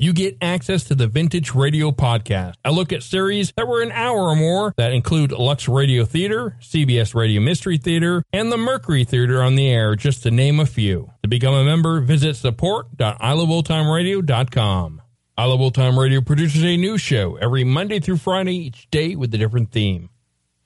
you 0.00 0.12
get 0.14 0.38
access 0.40 0.84
to 0.84 0.94
the 0.94 1.06
Vintage 1.06 1.54
Radio 1.54 1.90
Podcast, 1.90 2.54
a 2.64 2.72
look 2.72 2.90
at 2.90 3.02
series 3.02 3.52
that 3.58 3.68
were 3.68 3.82
an 3.82 3.92
hour 3.92 4.20
or 4.20 4.34
more 4.34 4.72
that 4.78 4.94
include 4.94 5.30
Lux 5.30 5.68
Radio 5.68 6.06
Theater, 6.06 6.56
CBS 6.62 7.14
Radio 7.14 7.42
Mystery 7.42 7.76
Theater, 7.76 8.24
and 8.32 8.50
the 8.50 8.56
Mercury 8.56 9.04
Theater 9.04 9.42
on 9.42 9.56
the 9.56 9.68
air, 9.68 9.96
just 9.96 10.22
to 10.22 10.30
name 10.30 10.58
a 10.58 10.64
few. 10.64 11.10
To 11.22 11.28
become 11.28 11.52
a 11.52 11.64
member, 11.64 12.00
visit 12.00 12.36
support.iloveoldtimeradio.com. 12.36 15.02
I 15.36 15.44
Love 15.44 15.60
Old 15.60 15.74
Time 15.74 15.98
Radio 15.98 16.22
produces 16.22 16.64
a 16.64 16.78
new 16.78 16.96
show 16.96 17.36
every 17.36 17.64
Monday 17.64 18.00
through 18.00 18.16
Friday, 18.16 18.56
each 18.56 18.88
day 18.90 19.14
with 19.14 19.34
a 19.34 19.38
different 19.38 19.70
theme. 19.70 20.08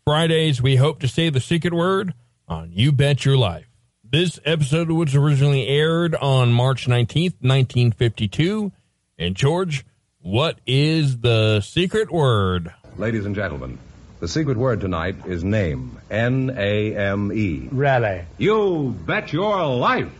Fridays, 0.05 0.63
we 0.63 0.77
hope 0.77 1.01
to 1.01 1.09
say 1.09 1.29
the 1.29 1.41
secret 1.41 1.75
word 1.75 2.15
on 2.47 2.71
You 2.71 2.93
Bet 2.93 3.25
Your 3.25 3.37
Life. 3.37 3.67
This 4.05 4.39
episode 4.45 4.93
was 4.93 5.17
originally 5.17 5.67
aired 5.67 6.15
on 6.15 6.53
March 6.53 6.87
19th, 6.87 7.35
1952. 7.41 8.71
And 9.19 9.37
George, 9.37 9.87
what 10.21 10.59
is 10.67 11.19
the 11.21 11.61
secret 11.61 12.11
word? 12.11 12.73
Ladies 12.97 13.27
and 13.27 13.35
gentlemen, 13.35 13.79
the 14.21 14.27
secret 14.27 14.57
word 14.57 14.81
tonight 14.81 15.17
is 15.27 15.45
name. 15.45 16.01
N 16.11 16.53
A 16.57 16.97
M 16.97 17.33
E. 17.33 17.69
Raleigh. 17.71 18.25
You 18.39 18.97
bet 19.07 19.33
your 19.33 19.67
life. 19.77 20.11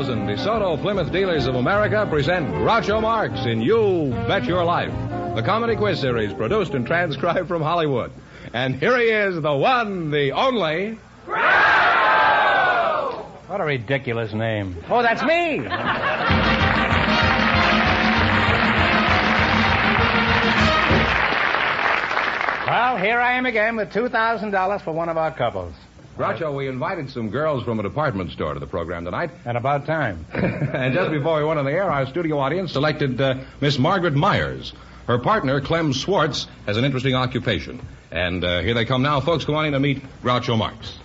3,000 0.00 0.26
DeSoto 0.28 0.80
Plymouth 0.80 1.12
dealers 1.12 1.46
of 1.46 1.56
America 1.56 2.06
present 2.08 2.48
Groucho 2.48 3.02
Marx 3.02 3.44
in 3.44 3.60
You 3.60 4.08
Bet 4.26 4.46
Your 4.46 4.64
Life, 4.64 4.94
the 5.34 5.42
comedy 5.42 5.76
quiz 5.76 6.00
series 6.00 6.32
produced 6.32 6.72
and 6.72 6.86
transcribed 6.86 7.46
from 7.48 7.60
Hollywood. 7.60 8.10
And 8.54 8.76
here 8.76 8.96
he 8.96 9.10
is, 9.10 9.38
the 9.42 9.54
one, 9.54 10.10
the 10.10 10.32
only. 10.32 10.98
What 13.46 13.60
a 13.60 13.64
ridiculous 13.64 14.32
name. 14.32 14.82
Oh, 14.88 15.02
that's 15.02 15.22
me. 15.22 15.60
well, 22.66 22.96
here 22.96 23.20
I 23.20 23.32
am 23.32 23.44
again 23.44 23.76
with 23.76 23.92
$2,000 23.92 24.80
for 24.80 24.92
one 24.92 25.10
of 25.10 25.18
our 25.18 25.30
couples. 25.30 25.74
Groucho, 26.20 26.54
we 26.54 26.68
invited 26.68 27.08
some 27.08 27.30
girls 27.30 27.64
from 27.64 27.80
a 27.80 27.82
department 27.82 28.30
store 28.30 28.52
to 28.52 28.60
the 28.60 28.66
program 28.66 29.06
tonight. 29.06 29.30
And 29.46 29.56
about 29.56 29.86
time. 29.86 30.26
and 30.34 30.92
just 30.92 31.10
before 31.10 31.38
we 31.38 31.44
went 31.44 31.58
on 31.58 31.64
the 31.64 31.72
air, 31.72 31.90
our 31.90 32.04
studio 32.04 32.38
audience 32.38 32.72
selected 32.74 33.18
uh, 33.18 33.36
Miss 33.62 33.78
Margaret 33.78 34.12
Myers. 34.12 34.74
Her 35.06 35.18
partner, 35.18 35.62
Clem 35.62 35.94
Swartz, 35.94 36.46
has 36.66 36.76
an 36.76 36.84
interesting 36.84 37.14
occupation. 37.14 37.80
And 38.10 38.44
uh, 38.44 38.60
here 38.60 38.74
they 38.74 38.84
come 38.84 39.00
now. 39.00 39.20
Folks, 39.20 39.46
come 39.46 39.54
on 39.54 39.64
in 39.64 39.72
to 39.72 39.80
meet 39.80 40.02
Groucho 40.22 40.58
Marx. 40.58 40.98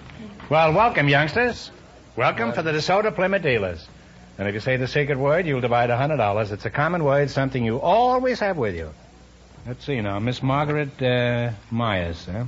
Well, 0.50 0.74
welcome, 0.74 1.08
youngsters. 1.08 1.72
Welcome 2.18 2.52
for 2.52 2.62
the 2.62 2.72
DeSoto 2.72 3.16
Plymouth 3.16 3.42
dealers. 3.42 3.88
And 4.38 4.50
if 4.50 4.54
you 4.54 4.60
say 4.60 4.76
the 4.76 4.86
secret 4.86 5.18
word, 5.18 5.48
you'll 5.48 5.62
divide 5.62 5.92
a 5.92 5.98
$100. 5.98 6.52
It's 6.52 6.66
a 6.66 6.70
common 6.70 7.06
word, 7.06 7.30
something 7.30 7.64
you 7.64 7.80
always 7.80 8.42
have 8.42 8.58
with 8.58 8.76
you. 8.76 8.90
Let's 9.66 9.86
see 9.86 10.02
now. 10.02 10.20
Miss 10.20 10.44
Margaret 10.44 11.02
uh, 11.02 11.52
Myers, 11.72 12.28
huh? 12.30 12.44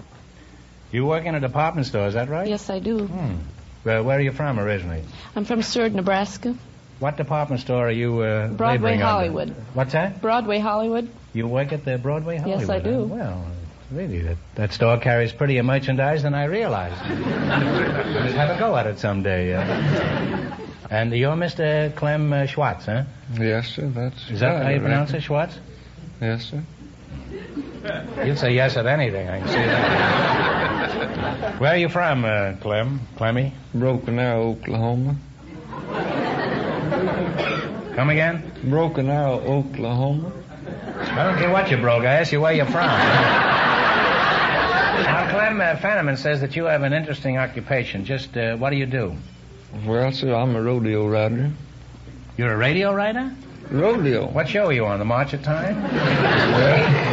You 0.92 1.06
work 1.06 1.26
in 1.26 1.36
a 1.36 1.40
department 1.40 1.88
store, 1.88 2.08
is 2.08 2.14
that 2.14 2.30
right? 2.30 2.48
Yes, 2.48 2.70
I 2.70 2.80
do. 2.80 3.06
Hmm. 3.08 3.36
Well, 3.84 4.04
where 4.04 4.18
are 4.18 4.22
you 4.22 4.32
from 4.32 4.60
originally? 4.60 5.04
I'm 5.36 5.46
from 5.46 5.62
Seward, 5.62 5.94
Nebraska. 5.96 6.56
What 7.00 7.16
department 7.18 7.62
store 7.62 7.88
are 7.88 7.92
you 7.92 8.22
uh, 8.22 8.48
Broadway 8.48 8.92
laboring 8.92 8.94
under? 9.02 9.06
Hollywood. 9.06 9.56
What's 9.74 9.94
that? 9.94 10.22
Broadway 10.22 10.60
Hollywood. 10.60 11.10
You 11.34 11.48
work 11.48 11.72
at 11.72 11.86
the 11.86 11.98
Broadway 11.98 12.38
Hollywood? 12.38 12.62
Yes, 12.62 12.70
I 12.70 12.80
do. 12.80 13.08
huh? 13.08 13.16
Well, 13.16 13.46
really, 13.92 14.22
that, 14.24 14.38
that 14.56 14.74
store 14.74 14.98
carries 14.98 15.32
prettier 15.32 15.62
merchandise 15.64 16.24
than 16.24 16.34
I 16.34 16.46
realized. 16.46 16.96
Just 17.06 18.36
have 18.36 18.56
a 18.56 18.60
go 18.60 18.76
at 18.76 18.88
it 18.88 18.98
someday. 19.00 19.54
Uh. 19.54 20.56
And 20.90 21.12
you're 21.14 21.36
Mr. 21.36 21.94
Clem 21.96 22.32
uh, 22.34 22.46
Schwartz, 22.46 22.86
huh? 22.86 23.04
Yes, 23.38 23.68
sir. 23.68 23.88
That's 23.90 24.30
Is 24.30 24.40
that 24.40 24.54
right, 24.54 24.64
how 24.64 24.70
you 24.70 24.76
I 24.78 24.80
pronounce 24.80 25.10
reckon. 25.10 25.20
it, 25.22 25.24
Schwartz? 25.26 25.60
Yes, 26.22 26.46
sir. 26.46 26.64
You'd 28.26 28.38
say 28.38 28.54
yes 28.54 28.76
at 28.78 28.86
anything, 28.86 29.28
I 29.30 29.40
can 29.40 29.48
see 29.48 29.56
that. 29.56 31.60
Where 31.60 31.74
are 31.74 31.78
you 31.78 31.90
from, 31.90 32.26
uh, 32.26 32.54
Clem? 32.62 33.00
Clemmy? 33.16 33.54
Broken 33.74 34.20
Arrow, 34.20 34.50
Oklahoma. 34.50 35.16
Come 37.96 38.10
again? 38.10 38.52
Broken 38.64 39.10
Arrow, 39.10 39.40
Oklahoma. 39.40 40.32
I 40.98 41.24
don't 41.24 41.38
care 41.40 41.52
what 41.52 41.72
you 41.72 41.78
broke. 41.78 42.04
I 42.04 42.20
asked 42.20 42.32
you 42.32 42.42
where 42.42 42.54
you're 42.54 42.66
from. 42.66 42.88
now, 45.04 45.30
Clem 45.32 45.62
uh, 45.62 45.76
Fenneman 45.78 46.18
says 46.18 46.42
that 46.42 46.56
you 46.56 46.66
have 46.66 46.84
an 46.84 46.94
interesting 46.94 47.38
occupation. 47.38 48.06
Just 48.06 48.36
uh, 48.38 48.56
what 48.58 48.70
do 48.72 48.76
you 48.76 48.86
do? 48.86 49.16
Well, 49.86 50.12
sir, 50.12 50.34
I'm 50.34 50.56
a 50.56 50.62
rodeo 50.62 51.08
rider. 51.08 51.52
You're 52.38 52.54
a 52.54 52.58
radio 52.58 52.94
writer? 52.94 53.32
Rodeo? 53.72 54.28
What 54.28 54.48
show 54.48 54.68
are 54.68 54.74
you 54.74 54.86
on? 54.86 55.00
The 55.00 55.06
March 55.06 55.34
of 55.34 55.44
Time? 55.44 55.76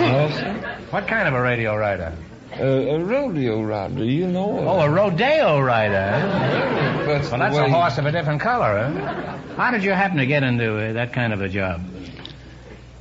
Well. 0.04 0.28
What 0.90 1.08
kind 1.08 1.26
of 1.26 1.34
a 1.34 1.40
radio 1.40 1.74
writer? 1.76 2.12
Uh, 2.58 2.64
a 2.64 2.98
rodeo 3.00 3.62
rider, 3.62 4.04
you 4.04 4.28
know. 4.28 4.60
Oh, 4.60 4.80
a 4.82 4.88
rodeo 4.88 5.58
rider. 5.58 5.92
That's 7.04 7.30
Well, 7.30 7.40
that's 7.40 7.56
a 7.56 7.68
horse 7.68 7.98
of 7.98 8.06
a 8.06 8.12
different 8.12 8.40
color, 8.40 8.78
huh? 8.78 9.38
How 9.56 9.72
did 9.72 9.82
you 9.82 9.90
happen 9.90 10.18
to 10.18 10.26
get 10.26 10.44
into 10.44 10.78
uh, 10.78 10.92
that 10.92 11.12
kind 11.12 11.32
of 11.32 11.40
a 11.40 11.48
job? 11.48 11.82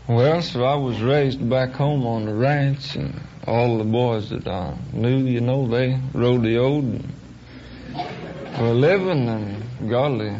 Well, 0.07 0.41
sir, 0.41 0.65
I 0.65 0.75
was 0.75 1.01
raised 1.01 1.47
back 1.47 1.73
home 1.73 2.05
on 2.05 2.25
the 2.25 2.33
ranch, 2.33 2.95
and 2.95 3.21
all 3.45 3.77
the 3.77 3.83
boys 3.83 4.31
that 4.31 4.47
I 4.47 4.75
knew, 4.91 5.19
you 5.19 5.41
know, 5.41 5.67
they 5.67 5.99
rodeoed 6.13 6.83
and 6.83 7.13
for 8.57 8.65
a 8.65 8.73
living, 8.73 9.29
and 9.29 9.89
golly, 9.89 10.35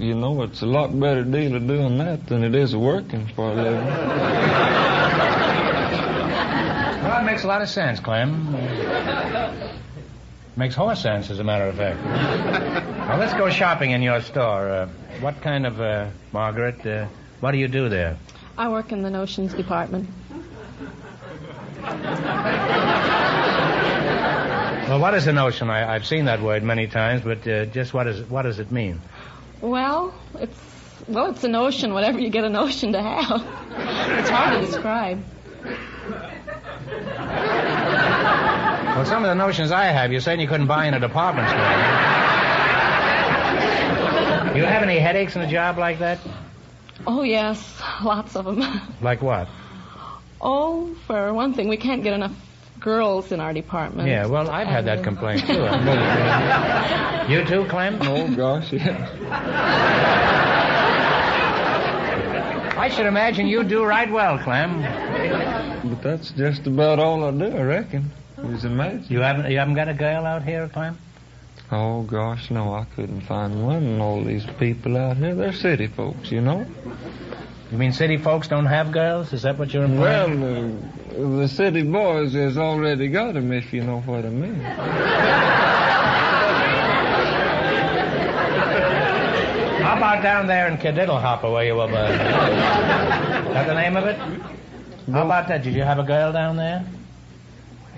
you 0.00 0.14
know, 0.14 0.42
it's 0.42 0.62
a 0.62 0.66
lot 0.66 0.98
better 0.98 1.22
deal 1.24 1.54
of 1.56 1.66
doing 1.66 1.98
that 1.98 2.26
than 2.26 2.42
it 2.42 2.54
is 2.54 2.72
of 2.72 2.80
working 2.80 3.26
for 3.28 3.50
a 3.50 3.54
living. 3.54 3.86
it 7.20 7.24
makes 7.24 7.44
a 7.44 7.46
lot 7.46 7.60
of 7.60 7.68
sense, 7.68 8.00
Clem. 8.00 8.52
Makes 10.56 10.74
horse 10.74 11.02
sense, 11.02 11.30
as 11.30 11.38
a 11.38 11.44
matter 11.44 11.66
of 11.66 11.76
fact. 11.76 12.02
Now, 12.04 13.18
let's 13.18 13.34
go 13.34 13.50
shopping 13.50 13.90
in 13.90 14.02
your 14.02 14.20
store. 14.22 14.68
Uh, 14.68 14.88
what 15.20 15.40
kind 15.42 15.66
of, 15.66 15.80
uh, 15.80 16.08
Margaret, 16.32 16.84
uh, 16.86 17.06
what 17.40 17.52
do 17.52 17.58
you 17.58 17.68
do 17.68 17.88
there? 17.88 18.16
I 18.56 18.68
work 18.68 18.92
in 18.92 19.02
the 19.02 19.10
notions 19.10 19.54
department. 19.54 20.08
Well, 24.90 24.98
what 24.98 25.14
is 25.14 25.28
a 25.28 25.32
notion? 25.32 25.70
I, 25.70 25.94
I've 25.94 26.04
seen 26.04 26.24
that 26.24 26.42
word 26.42 26.64
many 26.64 26.88
times, 26.88 27.22
but 27.22 27.46
uh, 27.46 27.66
just 27.66 27.94
what, 27.94 28.08
is, 28.08 28.28
what 28.28 28.42
does 28.42 28.58
it 28.58 28.72
mean? 28.72 29.00
Well, 29.60 30.14
it's 30.34 30.58
well, 31.08 31.30
it's 31.30 31.44
a 31.44 31.48
notion, 31.48 31.92
whatever 31.92 32.18
you 32.18 32.30
get 32.30 32.44
a 32.44 32.48
notion 32.48 32.92
to 32.92 33.02
have. 33.02 33.42
It's 34.18 34.30
hard 34.30 34.60
to 34.60 34.66
describe. 34.66 35.22
Well, 38.96 39.06
some 39.06 39.24
of 39.24 39.28
the 39.28 39.34
notions 39.34 39.70
I 39.70 39.84
have, 39.84 40.12
you're 40.12 40.20
saying 40.20 40.40
you 40.40 40.48
couldn't 40.48 40.66
buy 40.66 40.86
in 40.86 40.94
a 40.94 41.00
department 41.00 41.48
store. 41.48 41.58
you 44.56 44.64
have 44.64 44.82
any 44.82 44.98
headaches 44.98 45.36
in 45.36 45.42
a 45.42 45.50
job 45.50 45.78
like 45.78 46.00
that? 46.00 46.18
Oh 47.06 47.22
yes, 47.22 47.80
lots 48.02 48.36
of 48.36 48.44
them. 48.44 48.60
Like 49.00 49.22
what? 49.22 49.48
Oh, 50.40 50.94
for 51.06 51.32
one 51.32 51.54
thing, 51.54 51.68
we 51.68 51.76
can't 51.76 52.02
get 52.02 52.14
enough 52.14 52.34
girls 52.80 53.30
in 53.32 53.40
our 53.40 53.52
department. 53.52 54.08
Yeah, 54.08 54.26
well, 54.26 54.50
I've 54.50 54.66
had 54.66 54.86
that 54.86 55.04
complaint, 55.04 55.46
too. 55.46 55.52
you 57.32 57.44
too, 57.44 57.68
Clem? 57.68 57.98
Oh, 58.00 58.34
gosh, 58.34 58.72
yeah. 58.72 60.10
I 62.76 62.88
should 62.88 63.06
imagine 63.06 63.46
you 63.46 63.62
do 63.62 63.84
right 63.84 64.10
well, 64.10 64.38
Clem. 64.38 64.80
But 65.90 66.02
that's 66.02 66.30
just 66.30 66.66
about 66.66 66.98
all 66.98 67.24
I 67.24 67.30
do, 67.30 67.54
I 67.56 67.62
reckon. 67.62 68.10
Is 68.38 68.64
imagine. 68.64 69.04
You 69.10 69.20
haven't 69.20 69.50
you 69.50 69.58
haven't 69.58 69.74
got 69.74 69.88
a 69.88 69.94
girl 69.94 70.24
out 70.24 70.42
here, 70.42 70.66
Clem? 70.68 70.96
Oh, 71.70 72.02
gosh, 72.02 72.50
no, 72.50 72.72
I 72.72 72.86
couldn't 72.96 73.20
find 73.22 73.64
one. 73.64 73.84
And 73.84 74.02
all 74.02 74.24
these 74.24 74.46
people 74.58 74.96
out 74.96 75.18
here, 75.18 75.34
they're 75.34 75.52
city 75.52 75.88
folks, 75.88 76.32
you 76.32 76.40
know? 76.40 76.66
You 77.70 77.78
mean 77.78 77.92
city 77.92 78.16
folks 78.16 78.48
don't 78.48 78.66
have 78.66 78.90
girls? 78.90 79.32
Is 79.32 79.42
that 79.42 79.56
what 79.58 79.72
you're 79.72 79.86
Well, 79.86 80.30
implying? 80.30 80.92
uh, 81.16 81.38
the 81.38 81.48
city 81.48 81.82
boys 81.82 82.32
has 82.34 82.58
already 82.58 83.08
got 83.08 83.36
'em, 83.36 83.52
if 83.52 83.72
you 83.72 83.82
know 83.84 84.00
what 84.00 84.24
I 84.24 84.28
mean. 84.28 84.60
How 89.80 89.96
about 89.96 90.22
down 90.22 90.46
there 90.46 90.68
in 90.68 90.76
Kadiddlehopper 90.78 91.50
where 91.52 91.64
you 91.64 91.74
were 91.74 91.86
born? 91.88 92.10
Is 92.10 92.18
that 93.54 93.66
the 93.66 93.74
name 93.74 93.96
of 93.96 94.04
it? 94.06 94.16
How 95.12 95.24
about 95.24 95.48
that? 95.48 95.62
Did 95.62 95.74
you 95.74 95.82
have 95.82 95.98
a 95.98 96.02
girl 96.04 96.32
down 96.32 96.56
there? 96.56 96.84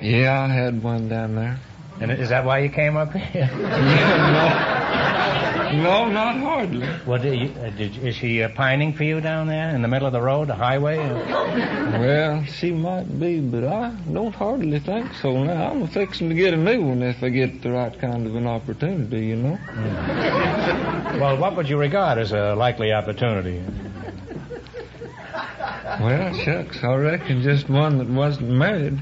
Yeah, 0.00 0.42
I 0.42 0.48
had 0.48 0.82
one 0.82 1.08
down 1.08 1.34
there. 1.34 1.58
And 2.00 2.10
is 2.10 2.28
that 2.30 2.44
why 2.44 2.58
you 2.60 2.68
came 2.70 2.96
up 2.96 3.12
here? 3.12 3.50
no. 3.56 4.78
No, 5.72 6.08
not 6.08 6.36
hardly. 6.36 6.86
What 7.04 7.22
did 7.22 7.38
you, 7.40 7.60
uh, 7.60 7.70
did, 7.70 7.96
is 7.98 8.16
she 8.16 8.42
uh, 8.42 8.48
pining 8.50 8.92
for 8.94 9.04
you 9.04 9.20
down 9.20 9.46
there 9.46 9.74
in 9.74 9.82
the 9.82 9.88
middle 9.88 10.06
of 10.06 10.12
the 10.12 10.20
road, 10.20 10.48
the 10.48 10.54
highway? 10.54 10.98
Well, 10.98 12.44
she 12.44 12.72
might 12.72 13.18
be, 13.18 13.40
but 13.40 13.64
I 13.64 13.90
don't 14.12 14.34
hardly 14.34 14.78
think 14.78 15.12
so 15.14 15.42
now. 15.44 15.70
I'm 15.70 15.86
fixing 15.88 16.28
to 16.28 16.34
get 16.34 16.54
a 16.54 16.56
new 16.56 16.82
one 16.82 17.02
if 17.02 17.22
I 17.22 17.28
get 17.28 17.62
the 17.62 17.70
right 17.72 17.98
kind 17.98 18.26
of 18.26 18.34
an 18.34 18.46
opportunity, 18.46 19.26
you 19.26 19.36
know? 19.36 19.58
Well, 21.20 21.36
what 21.36 21.56
would 21.56 21.68
you 21.68 21.78
regard 21.78 22.18
as 22.18 22.32
a 22.32 22.54
likely 22.54 22.92
opportunity? 22.92 23.62
Well, 26.00 26.34
shucks, 26.34 26.82
I 26.82 26.94
reckon 26.96 27.42
just 27.42 27.68
one 27.68 27.98
that 27.98 28.08
wasn't 28.08 28.50
married. 28.50 28.98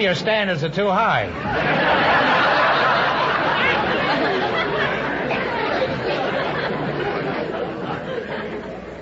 Your 0.00 0.14
standards 0.14 0.62
are 0.62 0.68
too 0.68 0.88
high. 0.88 1.26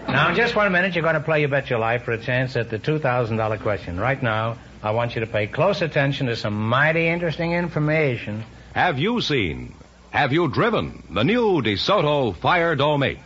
Now, 0.09 0.31
in 0.31 0.37
just 0.37 0.55
one 0.55 0.71
minute, 0.71 0.95
you're 0.95 1.03
going 1.03 1.15
to 1.15 1.21
play 1.21 1.41
You 1.41 1.49
Bet 1.49 1.69
Your 1.69 1.81
Life 1.81 2.05
for 2.05 2.13
a 2.13 2.19
chance 2.19 2.55
at 2.57 2.71
the 2.71 2.79
$2,000 2.79 3.61
question. 3.61 3.99
Right 3.99 4.23
now, 4.23 4.57
I 4.83 4.93
want 4.93 5.17
you 5.17 5.21
to 5.21 5.27
pay 5.27 5.49
close 5.49 5.83
attention 5.83 6.29
to 6.29 6.37
some 6.37 6.55
mighty 6.55 7.09
interesting 7.09 7.53
information. 7.53 8.45
Have 8.75 8.99
you 8.99 9.21
seen, 9.21 9.75
have 10.11 10.33
you 10.33 10.49
driven 10.49 11.03
the 11.11 11.25
new 11.25 11.61
DeSoto 11.61 12.37
Fire 12.37 12.77
Dome 12.77 13.03
8? 13.03 13.19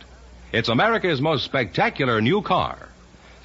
It's 0.51 0.69
America's 0.69 1.21
most 1.21 1.45
spectacular 1.45 2.21
new 2.21 2.41
car. 2.41 2.88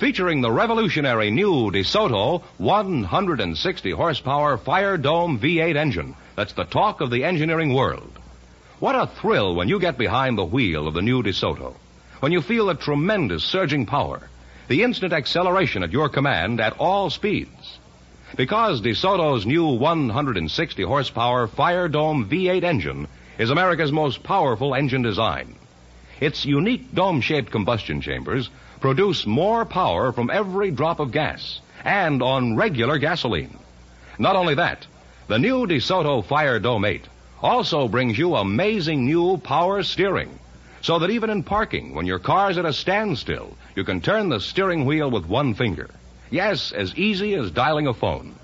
Featuring 0.04 0.42
the 0.42 0.52
revolutionary 0.52 1.30
new 1.30 1.70
DeSoto 1.70 2.42
160 2.58 3.90
horsepower 3.92 4.58
Fire 4.58 4.98
Dome 4.98 5.38
V8 5.38 5.76
engine 5.76 6.14
that's 6.36 6.52
the 6.52 6.64
talk 6.64 7.00
of 7.00 7.10
the 7.10 7.24
engineering 7.24 7.72
world. 7.72 8.12
What 8.80 8.94
a 8.94 9.06
thrill 9.06 9.54
when 9.54 9.70
you 9.70 9.80
get 9.80 9.96
behind 9.96 10.36
the 10.36 10.44
wheel 10.44 10.86
of 10.86 10.92
the 10.92 11.00
new 11.00 11.22
DeSoto. 11.22 11.74
When 12.20 12.32
you 12.32 12.42
feel 12.42 12.66
the 12.66 12.74
tremendous 12.74 13.44
surging 13.44 13.86
power, 13.86 14.28
the 14.68 14.82
instant 14.82 15.14
acceleration 15.14 15.82
at 15.82 15.90
your 15.90 16.10
command 16.10 16.60
at 16.60 16.78
all 16.78 17.08
speeds. 17.08 17.78
Because 18.36 18.82
DeSoto's 18.82 19.46
new 19.46 19.68
160 19.68 20.82
horsepower 20.82 21.46
Fire 21.46 21.88
Dome 21.88 22.28
V8 22.28 22.62
engine 22.62 23.08
is 23.38 23.48
America's 23.48 23.90
most 23.90 24.22
powerful 24.22 24.74
engine 24.74 25.00
design. 25.00 25.54
Its 26.20 26.44
unique 26.44 26.94
dome 26.94 27.22
shaped 27.22 27.50
combustion 27.50 28.00
chambers 28.00 28.50
produce 28.84 29.25
more 29.25 29.64
power 29.64 30.12
from 30.12 30.28
every 30.28 30.70
drop 30.70 31.00
of 31.00 31.10
gas 31.10 31.58
and 31.86 32.22
on 32.22 32.54
regular 32.54 32.98
gasoline. 32.98 33.56
Not 34.19 34.36
only 34.36 34.56
that, 34.56 34.86
the 35.26 35.38
new 35.38 35.66
DeSoto 35.66 36.22
Fire 36.22 36.58
Dome 36.58 36.84
8 36.84 37.08
also 37.40 37.88
brings 37.88 38.19
you 38.19 38.36
amazing 38.36 39.06
new 39.06 39.38
power 39.38 39.82
steering. 39.82 40.38
So 40.82 40.98
that 40.98 41.08
even 41.08 41.31
in 41.31 41.44
parking, 41.44 41.94
when 41.94 42.04
your 42.04 42.19
car's 42.19 42.58
at 42.58 42.66
a 42.66 42.75
standstill, 42.75 43.56
you 43.75 43.84
can 43.84 44.02
turn 44.02 44.28
the 44.28 44.38
steering 44.38 44.84
wheel 44.84 45.10
with 45.10 45.25
one 45.25 45.54
finger. 45.54 45.88
Yes, 46.28 46.70
as 46.70 46.94
easy 46.94 47.32
as 47.36 47.50
dialing 47.50 47.86
a 47.86 47.94
phone. 47.94 48.34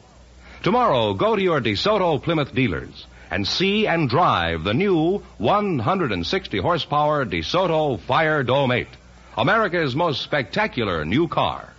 Tomorrow, 0.63 1.13
go 1.13 1.37
to 1.37 1.43
your 1.43 1.61
DeSoto 1.61 2.23
Plymouth 2.23 2.55
dealers 2.55 3.07
and 3.31 3.47
see 3.47 3.87
and 3.87 4.09
drive 4.09 4.65
the 4.65 4.73
new 4.73 5.23
160 5.37 6.59
horsepower 6.61 7.27
DeSoto 7.27 8.01
Fire 8.01 8.43
Dome 8.43 8.73
8, 8.73 8.89
America's 9.37 9.95
most 9.95 10.23
spectacular 10.23 11.05
new 11.05 11.29
car. 11.29 11.73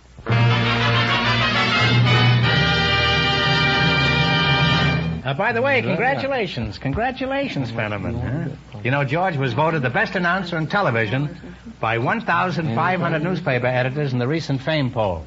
Uh, 5.24 5.34
by 5.34 5.52
the 5.52 5.62
way, 5.62 5.80
congratulations. 5.82 6.78
Congratulations, 6.78 7.70
Fenneman. 7.70 8.20
Huh? 8.20 8.80
You 8.82 8.90
know, 8.90 9.04
George 9.04 9.36
was 9.36 9.52
voted 9.52 9.82
the 9.82 9.90
best 9.90 10.16
announcer 10.16 10.56
in 10.58 10.66
television 10.66 11.38
by 11.78 11.98
1,500 11.98 13.22
newspaper 13.22 13.66
editors 13.66 14.12
in 14.12 14.18
the 14.18 14.26
recent 14.26 14.60
fame 14.60 14.90
poll. 14.90 15.24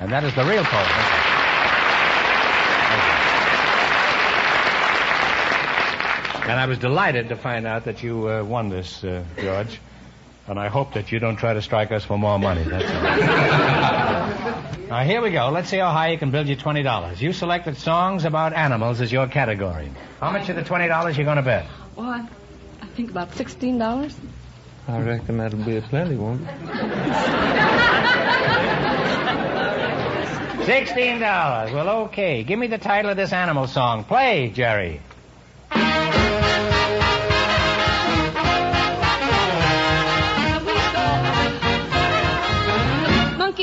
And 0.00 0.12
that 0.12 0.24
is 0.24 0.34
the 0.34 0.44
real 0.44 0.64
poll. 0.64 0.86
And 6.50 6.60
I 6.60 6.66
was 6.66 6.76
delighted 6.76 7.30
to 7.30 7.36
find 7.36 7.66
out 7.66 7.84
that 7.84 8.02
you 8.02 8.28
uh, 8.28 8.42
won 8.42 8.68
this, 8.68 9.02
uh, 9.02 9.24
George. 9.40 9.80
And 10.48 10.58
I 10.58 10.68
hope 10.68 10.94
that 10.94 11.12
you 11.12 11.18
don't 11.20 11.36
try 11.36 11.54
to 11.54 11.62
strike 11.62 11.92
us 11.92 12.04
for 12.04 12.18
more 12.18 12.38
money. 12.38 12.64
That's 12.64 12.84
all. 12.84 13.02
now, 14.88 15.04
here 15.04 15.20
we 15.22 15.30
go. 15.30 15.50
Let's 15.50 15.68
see 15.68 15.76
how 15.78 15.92
high 15.92 16.08
you 16.10 16.18
can 16.18 16.30
build 16.32 16.48
your 16.48 16.56
$20. 16.56 17.20
You 17.20 17.32
selected 17.32 17.76
songs 17.76 18.24
about 18.24 18.52
animals 18.52 19.00
as 19.00 19.12
your 19.12 19.28
category. 19.28 19.90
How 20.20 20.32
much 20.32 20.48
of 20.48 20.56
the 20.56 20.62
$20 20.62 21.16
you're 21.16 21.24
going 21.24 21.36
to 21.36 21.42
bet? 21.42 21.66
Well, 21.94 22.08
I, 22.08 22.26
I 22.80 22.86
think 22.86 23.10
about 23.10 23.34
sixteen 23.34 23.78
dollars. 23.78 24.16
I 24.88 25.00
reckon 25.00 25.38
that'll 25.38 25.62
be 25.64 25.76
a 25.76 25.82
plenty, 25.82 26.16
won't 26.16 26.42
it? 26.42 26.48
$16. 30.62 31.72
Well, 31.74 31.88
okay. 32.04 32.44
Give 32.44 32.58
me 32.58 32.66
the 32.68 32.78
title 32.78 33.10
of 33.10 33.16
this 33.16 33.32
animal 33.32 33.66
song. 33.66 34.04
Play, 34.04 34.50
Jerry. 34.54 35.00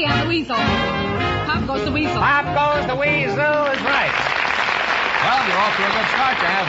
Monkey 0.09 0.19
and 0.19 0.25
the 0.25 0.29
weasel. 0.29 0.55
Pop 0.55 1.67
goes 1.67 1.85
the 1.85 1.91
weasel. 1.91 2.15
Pop 2.15 2.45
goes 2.77 2.87
the 2.87 2.95
weasel 2.95 3.35
is 3.35 3.81
right. 3.83 4.13
Well, 5.21 5.47
you're 5.47 5.57
off 5.57 5.75
to 5.75 5.83
a 5.83 5.91
good 5.91 6.07
start. 6.09 6.37
You 6.39 6.47
have 6.47 6.67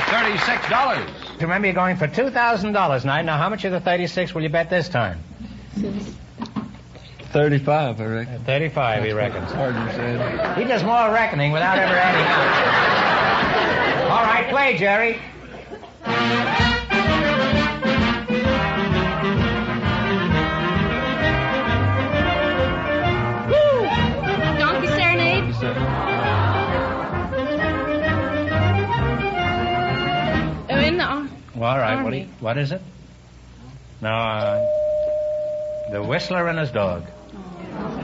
$36. 1.39 1.41
Remember, 1.41 1.67
you're 1.69 1.75
going 1.75 1.97
for 1.97 2.09
$2,000 2.09 3.01
tonight. 3.01 3.23
Now, 3.23 3.39
how 3.39 3.49
much 3.49 3.65
of 3.65 3.73
the 3.73 3.81
36 3.81 4.35
will 4.35 4.43
you 4.43 4.49
bet 4.49 4.69
this 4.69 4.89
time? 4.89 5.23
35, 7.33 8.01
I 8.01 8.05
reckon. 8.05 8.35
Uh, 8.35 8.39
35, 8.45 9.05
he 9.05 9.13
reckons. 9.13 9.53
Hardin 9.53 9.87
said. 9.93 10.59
He 10.59 10.65
does 10.65 10.83
more 10.83 11.13
reckoning 11.13 11.53
without 11.53 11.79
ever 11.79 11.95
adding 11.95 12.27
up. 14.07 14.11
All 14.11 14.25
right, 14.25 14.49
play, 14.51 14.77
Jerry. 14.77 15.21
Well, 31.61 31.71
all 31.71 31.79
right. 31.79 32.03
What, 32.03 32.15
you, 32.15 32.27
what 32.41 32.57
is 32.57 32.73
it? 32.73 32.81
No, 34.01 34.09
uh, 34.09 34.67
the 35.93 36.03
Whistler 36.03 36.49
and 36.49 36.59
his 36.59 36.71
dog. 36.71 37.05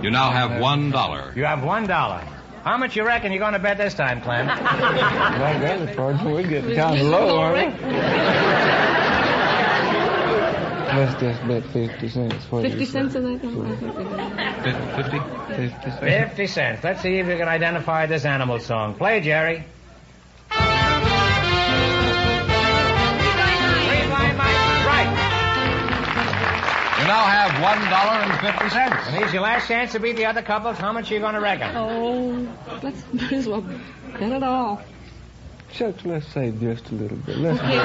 You 0.03 0.11
now 0.11 0.31
have 0.31 0.61
one 0.61 0.91
dollar. 0.91 1.33
You 1.35 1.47
have 1.47 1.65
one 1.65 1.87
dollar. 1.87 2.23
How 2.65 2.77
much 2.77 2.97
you 2.97 3.07
reckon 3.07 3.33
you're 3.33 3.39
going 3.41 3.55
to 3.55 3.59
bet 3.59 3.79
this 3.79 3.95
time, 3.95 4.21
Clem? 4.21 4.47
Like 4.49 5.61
that, 5.61 5.95
Sergeant, 5.97 6.31
we're 6.31 6.43
getting 6.43 6.71
It's 6.71 6.79
kind 6.79 7.01
of 7.01 7.07
low, 7.07 7.29
low, 7.29 7.39
aren't 7.39 7.81
we? 7.81 7.87
Let's 10.97 11.21
just 11.21 11.49
bet 11.49 11.65
50 11.73 12.09
cents. 12.09 12.45
What 12.51 12.63
do 12.63 12.69
you 12.69 12.75
50 12.75 12.85
cents, 12.87 13.15
is 13.15 13.23
that? 13.23 13.33
I 13.33 13.39
think 13.39 13.57
we 13.57 13.69
did. 13.69 14.97
Fifty? 14.97 15.19
50 15.57 15.91
cents. 15.91 16.01
Fifty 16.01 16.47
cents. 16.47 16.85
Let's 16.85 17.01
see 17.01 17.19
if 17.19 17.27
you 17.27 17.37
can 17.39 17.49
identify 17.49 18.05
this 18.05 18.27
animal 18.27 18.59
song. 18.59 18.95
Play, 18.95 19.21
Jerry. 19.21 19.65
$1.50. 27.57 29.07
And 29.07 29.17
here's 29.17 29.33
your 29.33 29.43
last 29.43 29.69
chance 29.69 29.93
to 29.93 30.01
beat 30.01 30.17
the 30.17 30.27
other 30.27 30.43
couples. 30.43 30.79
How 30.79 30.93
much 30.93 31.11
are 31.11 31.15
you 31.15 31.21
going 31.21 31.35
to 31.35 31.41
reckon? 31.41 31.75
Oh, 31.77 32.49
let's 32.83 33.03
might 33.13 33.33
as 33.33 33.49
well 33.49 33.63
bet 33.63 34.33
it 34.33 34.43
all. 34.43 34.83
Chuck, 35.73 35.95
let's 36.05 36.27
save 36.29 36.61
just 36.61 36.91
a 36.91 36.95
little 36.95 37.17
bit. 37.19 37.39
Let's 37.39 37.59
okay. 37.61 37.79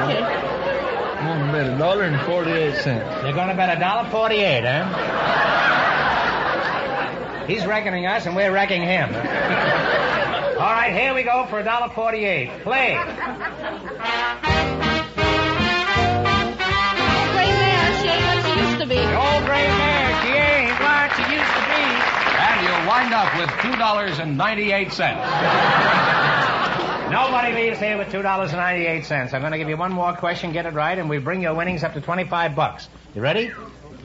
Okay. 0.00 0.22
I'm 1.20 1.26
gonna 1.38 1.52
bet 1.52 1.66
a 1.74 1.78
dollar 1.78 2.02
and 2.04 2.20
forty-eight 2.26 2.76
cents. 2.76 3.24
You're 3.24 3.34
gonna 3.34 3.54
bet 3.54 3.76
a 3.76 3.80
dollar 3.80 4.08
forty-eight, 4.10 4.64
huh? 4.64 4.86
He's 7.46 7.66
reckoning 7.66 8.06
us, 8.06 8.26
and 8.26 8.34
we're 8.34 8.52
reckoning 8.52 8.82
him. 8.88 9.10
All 10.60 10.66
right, 10.66 10.92
here 10.92 11.14
we 11.14 11.22
go 11.22 11.46
for 11.46 11.58
a 11.60 11.64
dollar 11.64 11.88
forty-eight. 11.94 12.50
Play. 12.64 12.92
Gray 12.92 12.96
mare, 17.56 18.00
she 18.02 18.08
ain't 18.08 18.26
what 18.28 18.44
she 18.44 18.52
used 18.60 18.78
to 18.80 18.86
be. 18.86 18.96
The 18.96 19.16
old 19.16 19.44
gray 19.46 19.66
mare, 19.66 20.20
she 20.20 20.28
ain't 20.36 20.78
what 20.84 21.08
she 21.16 21.22
used 21.32 21.54
to 21.56 21.62
be. 21.64 21.80
And 22.44 22.60
you'll 22.66 22.84
wind 22.86 23.14
up 23.14 23.32
with 23.38 23.48
two 23.62 23.74
dollars 23.78 24.18
and 24.18 24.36
ninety-eight 24.36 24.92
cents. 24.92 25.24
Nobody 27.10 27.54
leaves 27.54 27.78
here 27.78 27.96
with 27.96 28.10
two 28.10 28.20
dollars 28.20 28.50
and 28.50 28.58
ninety-eight 28.58 29.06
cents. 29.06 29.32
I'm 29.32 29.40
going 29.40 29.52
to 29.52 29.58
give 29.58 29.70
you 29.70 29.78
one 29.78 29.92
more 29.92 30.12
question. 30.12 30.52
Get 30.52 30.66
it 30.66 30.74
right, 30.74 30.98
and 30.98 31.08
we 31.08 31.16
bring 31.16 31.40
your 31.40 31.54
winnings 31.54 31.84
up 31.84 31.94
to 31.94 32.02
twenty-five 32.02 32.54
bucks. 32.54 32.86
You 33.14 33.22
ready? 33.22 33.50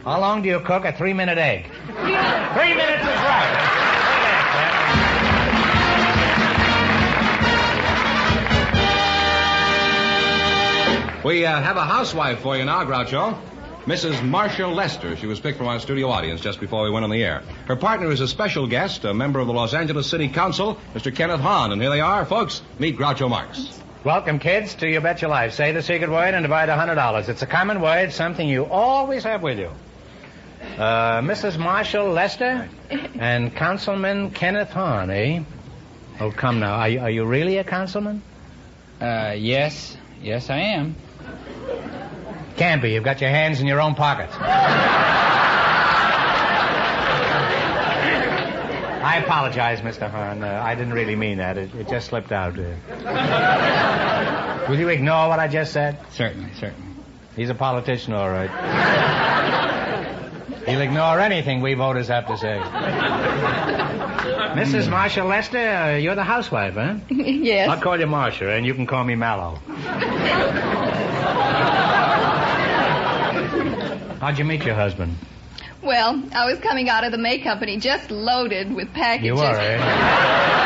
How 0.06 0.22
long 0.22 0.42
do 0.42 0.48
you 0.48 0.62
cook 0.62 0.86
a 0.86 0.94
three-minute 0.94 1.38
egg? 1.38 1.66
Three 1.88 2.74
minutes 2.74 3.02
is 3.02 3.08
right. 3.08 3.82
We 11.26 11.44
uh, 11.44 11.60
have 11.60 11.76
a 11.76 11.84
housewife 11.84 12.42
for 12.42 12.56
you 12.56 12.66
now, 12.66 12.86
Groucho. 12.86 13.36
Mrs. 13.88 14.24
Marshall 14.24 14.76
Lester. 14.76 15.18
She 15.18 15.26
was 15.26 15.40
picked 15.40 15.58
from 15.58 15.66
our 15.66 15.80
studio 15.80 16.10
audience 16.10 16.40
just 16.40 16.60
before 16.60 16.84
we 16.84 16.92
went 16.92 17.04
on 17.04 17.10
the 17.10 17.24
air. 17.24 17.42
Her 17.66 17.76
partner 17.76 18.12
is 18.12 18.22
a 18.22 18.28
special 18.28 18.68
guest, 18.68 19.06
a 19.06 19.12
member 19.12 19.40
of 19.40 19.48
the 19.48 19.54
Los 19.54 19.74
Angeles 19.74 20.08
City 20.08 20.28
Council, 20.28 20.78
Mr. 20.94 21.16
Kenneth 21.16 21.40
Hahn. 21.40 21.72
And 21.72 21.82
here 21.82 21.90
they 21.90 22.00
are, 22.00 22.26
folks. 22.26 22.62
Meet 22.78 23.00
Groucho 23.00 23.28
Marx. 23.28 23.82
Welcome, 24.04 24.38
kids, 24.38 24.76
to 24.76 24.88
You 24.88 25.02
Bet 25.02 25.24
Your 25.24 25.32
Life. 25.32 25.56
Say 25.56 25.72
the 25.72 25.82
secret 25.82 26.12
word 26.12 26.36
and 26.36 26.44
divide 26.44 26.70
a 26.70 26.76
hundred 26.76 26.94
dollars. 26.94 27.28
It's 27.28 27.42
a 27.42 27.48
common 27.48 27.82
word, 27.82 28.14
something 28.14 28.48
you 28.48 28.68
always 28.68 29.24
have 29.24 29.42
with 29.42 29.58
you. 29.58 29.72
Uh, 30.78 31.22
Mrs. 31.22 31.58
Marshall 31.58 32.10
Lester 32.12 32.70
and 33.18 33.56
Councilman 33.56 34.30
Kenneth 34.30 34.70
Hahn, 34.70 35.10
eh? 35.10 35.42
Oh, 36.20 36.30
come 36.30 36.60
now. 36.60 36.76
Are 36.76 36.90
you, 36.90 37.00
are 37.00 37.10
you 37.10 37.26
really 37.26 37.58
a 37.58 37.64
councilman? 37.64 38.22
Uh, 39.02 39.34
yes. 39.36 39.98
Yes, 40.22 40.52
I 40.52 40.58
am. 40.58 40.96
Can't 42.58 42.82
be. 42.82 42.92
You've 42.94 43.04
got 43.04 43.20
your 43.22 43.30
hands 43.30 43.60
in 43.60 43.68
your 43.68 43.82
own 43.82 43.96
pockets. 43.96 44.34
I 49.06 49.20
apologize, 49.24 49.82
Mr. 49.82 50.10
Hahn. 50.10 50.44
Uh, 50.44 50.62
I 50.64 50.76
didn't 50.76 50.94
really 50.94 51.16
mean 51.16 51.38
that. 51.38 51.58
It, 51.58 51.74
it 51.76 51.88
just 51.88 52.08
slipped 52.08 52.32
out. 52.32 52.58
Uh, 52.60 52.76
will 54.68 54.80
you 54.80 54.90
ignore 54.90 55.30
what 55.30 55.40
I 55.40 55.48
just 55.48 55.72
said? 55.74 56.00
Certainly, 56.12 56.52
certainly. 56.56 56.90
He's 57.36 57.50
a 57.50 57.56
politician, 57.56 58.14
all 58.14 58.30
right. 58.30 58.50
He'll 60.66 60.82
ignore 60.82 61.20
anything 61.20 61.62
we 61.62 61.76
voters 61.76 62.08
have 62.08 62.28
to 62.28 62.38
say. 62.38 62.58
Mrs. 64.56 64.90
Marshall 64.90 65.28
Lester, 65.28 65.58
uh, 65.60 65.96
you're 65.98 66.16
the 66.16 66.24
housewife, 66.24 66.74
huh? 66.74 66.96
yes. 67.10 67.70
I'll 67.70 67.80
call 67.80 68.00
you 68.00 68.08
Marcia, 68.08 68.50
and 68.50 68.66
you 68.66 68.74
can 68.74 68.88
call 68.88 69.04
me 69.04 69.16
Mallow. 69.16 69.60
How'd 74.26 74.40
you 74.40 74.44
meet 74.44 74.64
your 74.64 74.74
husband? 74.74 75.16
Well, 75.84 76.20
I 76.34 76.50
was 76.52 76.58
coming 76.58 76.90
out 76.90 77.04
of 77.04 77.12
the 77.12 77.18
May 77.20 77.38
Company 77.38 77.78
just 77.78 78.10
loaded 78.10 78.74
with 78.74 78.92
packages. 78.92 79.28
You 79.28 79.36
were, 79.36 79.44
eh? 79.44 79.78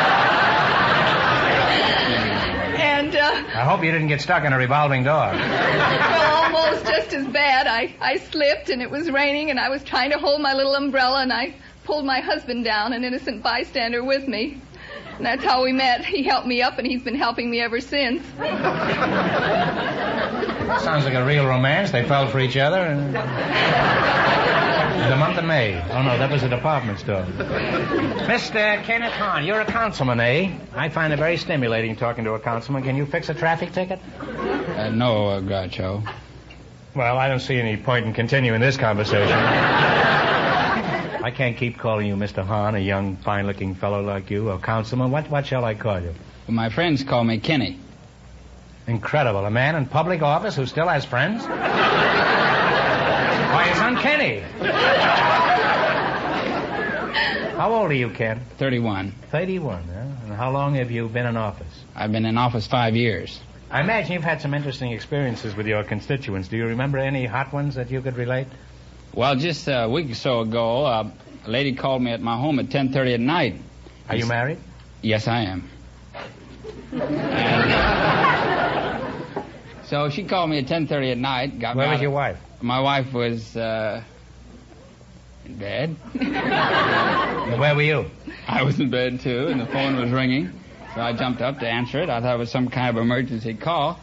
And, 2.80 3.14
uh, 3.14 3.20
I 3.20 3.64
hope 3.64 3.84
you 3.84 3.92
didn't 3.92 4.08
get 4.08 4.22
stuck 4.22 4.44
in 4.44 4.54
a 4.54 4.56
revolving 4.56 5.04
door. 5.04 5.32
well, 5.32 6.44
almost 6.44 6.86
just 6.86 7.12
as 7.12 7.26
bad. 7.26 7.66
I, 7.66 7.94
I 8.00 8.16
slipped 8.16 8.70
and 8.70 8.80
it 8.80 8.90
was 8.90 9.10
raining 9.10 9.50
and 9.50 9.60
I 9.60 9.68
was 9.68 9.84
trying 9.84 10.12
to 10.12 10.18
hold 10.18 10.40
my 10.40 10.54
little 10.54 10.74
umbrella 10.74 11.20
and 11.20 11.30
I 11.30 11.54
pulled 11.84 12.06
my 12.06 12.20
husband 12.20 12.64
down, 12.64 12.94
an 12.94 13.04
innocent 13.04 13.42
bystander 13.42 14.02
with 14.02 14.26
me. 14.26 14.62
And 15.20 15.26
that's 15.26 15.44
how 15.44 15.62
we 15.62 15.74
met. 15.74 16.06
He 16.06 16.22
helped 16.22 16.46
me 16.46 16.62
up 16.62 16.78
and 16.78 16.86
he's 16.86 17.02
been 17.02 17.14
helping 17.14 17.50
me 17.50 17.60
ever 17.60 17.78
since. 17.78 18.24
Sounds 20.82 21.04
like 21.04 21.12
a 21.12 21.26
real 21.26 21.46
romance. 21.46 21.90
They 21.90 22.08
fell 22.08 22.26
for 22.28 22.40
each 22.40 22.56
other. 22.56 22.78
And... 22.78 23.14
the 23.14 23.20
month 25.16 25.36
of 25.36 25.44
May. 25.44 25.78
Oh, 25.90 26.02
no, 26.02 26.16
that 26.16 26.30
was 26.30 26.42
a 26.42 26.48
department 26.48 27.00
store. 27.00 27.24
Mr. 27.24 28.82
Kenneth 28.84 29.12
Hahn, 29.12 29.44
you're 29.44 29.60
a 29.60 29.66
councilman, 29.66 30.20
eh? 30.20 30.56
I 30.74 30.88
find 30.88 31.12
it 31.12 31.18
very 31.18 31.36
stimulating 31.36 31.96
talking 31.96 32.24
to 32.24 32.32
a 32.32 32.40
councilman. 32.40 32.82
Can 32.82 32.96
you 32.96 33.04
fix 33.04 33.28
a 33.28 33.34
traffic 33.34 33.72
ticket? 33.72 34.00
Uh, 34.18 34.88
no, 34.88 35.28
uh, 35.28 35.40
Groucho. 35.42 36.02
Well, 36.96 37.18
I 37.18 37.28
don't 37.28 37.40
see 37.40 37.60
any 37.60 37.76
point 37.76 38.06
in 38.06 38.14
continuing 38.14 38.62
this 38.62 38.78
conversation. 38.78 39.36
I 41.22 41.30
can't 41.30 41.56
keep 41.56 41.78
calling 41.78 42.06
you 42.06 42.16
Mr. 42.16 42.44
Hahn, 42.44 42.74
a 42.74 42.78
young, 42.78 43.16
fine-looking 43.16 43.74
fellow 43.74 44.02
like 44.02 44.30
you, 44.30 44.48
a 44.50 44.58
councilman. 44.58 45.10
What, 45.10 45.30
what 45.30 45.44
shall 45.46 45.64
I 45.66 45.74
call 45.74 46.00
you? 46.00 46.14
Well, 46.48 46.54
my 46.54 46.70
friends 46.70 47.04
call 47.04 47.24
me 47.24 47.38
Kenny. 47.38 47.78
Incredible. 48.86 49.44
A 49.44 49.50
man 49.50 49.76
in 49.76 49.84
public 49.86 50.22
office 50.22 50.56
who 50.56 50.64
still 50.64 50.88
has 50.88 51.04
friends? 51.04 51.44
Why, 51.44 51.58
his 53.68 53.76
son 53.76 53.96
Kenny. 53.98 54.40
How 57.56 57.74
old 57.74 57.90
are 57.90 57.94
you, 57.94 58.08
Ken? 58.08 58.40
31. 58.56 59.12
31, 59.30 59.84
huh? 59.84 59.92
And 60.24 60.32
how 60.32 60.50
long 60.50 60.76
have 60.76 60.90
you 60.90 61.06
been 61.08 61.26
in 61.26 61.36
office? 61.36 61.84
I've 61.94 62.10
been 62.10 62.24
in 62.24 62.38
office 62.38 62.66
five 62.66 62.96
years. 62.96 63.38
I 63.70 63.82
imagine 63.82 64.14
you've 64.14 64.24
had 64.24 64.40
some 64.40 64.54
interesting 64.54 64.92
experiences 64.92 65.54
with 65.54 65.66
your 65.66 65.84
constituents. 65.84 66.48
Do 66.48 66.56
you 66.56 66.64
remember 66.66 66.96
any 66.96 67.26
hot 67.26 67.52
ones 67.52 67.74
that 67.74 67.90
you 67.90 68.00
could 68.00 68.16
relate? 68.16 68.46
Well, 69.14 69.34
just 69.36 69.66
a 69.68 69.88
week 69.88 70.10
or 70.10 70.14
so 70.14 70.40
ago, 70.40 70.84
uh, 70.84 71.10
a 71.44 71.50
lady 71.50 71.74
called 71.74 72.02
me 72.02 72.12
at 72.12 72.20
my 72.20 72.36
home 72.36 72.58
at 72.58 72.66
10.30 72.66 73.14
at 73.14 73.20
night. 73.20 73.56
Are 74.08 74.16
you 74.16 74.26
married? 74.26 74.58
Yes, 75.02 75.26
I 75.28 75.42
am. 75.42 75.68
And- 76.92 77.04
so 79.86 80.10
she 80.10 80.24
called 80.24 80.50
me 80.50 80.58
at 80.58 80.66
10.30 80.66 81.12
at 81.12 81.18
night. 81.18 81.58
Got 81.58 81.76
Where 81.76 81.88
was 81.88 81.96
of- 81.96 82.02
your 82.02 82.10
wife? 82.12 82.38
My 82.62 82.80
wife 82.80 83.12
was 83.14 83.56
uh, 83.56 84.02
in 85.46 85.56
bed. 85.56 85.96
Where 86.14 87.74
were 87.74 87.82
you? 87.82 88.10
I 88.48 88.62
was 88.64 88.78
in 88.78 88.90
bed 88.90 89.20
too, 89.20 89.48
and 89.48 89.58
the 89.60 89.66
phone 89.66 89.96
was 89.96 90.10
ringing. 90.10 90.52
So 90.94 91.00
I 91.00 91.14
jumped 91.14 91.40
up 91.40 91.60
to 91.60 91.68
answer 91.68 92.00
it. 92.02 92.10
I 92.10 92.20
thought 92.20 92.34
it 92.34 92.38
was 92.38 92.50
some 92.50 92.68
kind 92.68 92.90
of 92.96 93.00
emergency 93.02 93.54
call. 93.54 93.98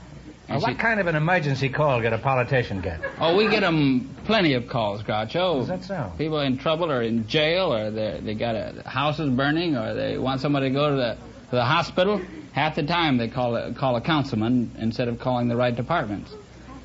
Now, 0.50 0.60
what 0.60 0.70
she- 0.70 0.76
kind 0.76 1.00
of 1.00 1.08
an 1.08 1.16
emergency 1.16 1.68
call 1.70 2.02
did 2.02 2.14
a 2.14 2.18
politician 2.18 2.80
get? 2.82 3.02
oh, 3.20 3.36
we 3.36 3.48
get 3.50 3.62
them 3.62 4.16
plenty 4.26 4.54
of 4.54 4.68
calls, 4.68 5.04
Groucho. 5.04 5.62
Is 5.62 5.68
that 5.68 5.84
so? 5.84 6.12
People 6.18 6.40
in 6.40 6.58
trouble 6.58 6.92
or 6.92 7.02
in 7.02 7.28
jail, 7.28 7.74
or 7.74 7.92
they 7.92 8.20
they 8.24 8.34
got 8.34 8.56
a 8.56 8.82
house 8.88 9.20
is 9.20 9.30
burning, 9.30 9.76
or 9.76 9.94
they 9.94 10.18
want 10.18 10.40
somebody 10.42 10.70
to 10.70 10.74
go 10.74 10.90
to 10.92 10.96
the 10.96 11.18
to 11.50 11.56
the 11.56 11.66
hospital. 11.66 12.22
Half 12.54 12.76
the 12.76 12.84
time 12.84 13.18
they 13.18 13.28
call 13.28 13.56
a, 13.56 13.74
call 13.74 13.96
a 13.98 14.02
councilman 14.02 14.72
instead 14.80 15.08
of 15.10 15.20
calling 15.20 15.48
the 15.48 15.56
right 15.56 15.76
departments. 15.76 16.34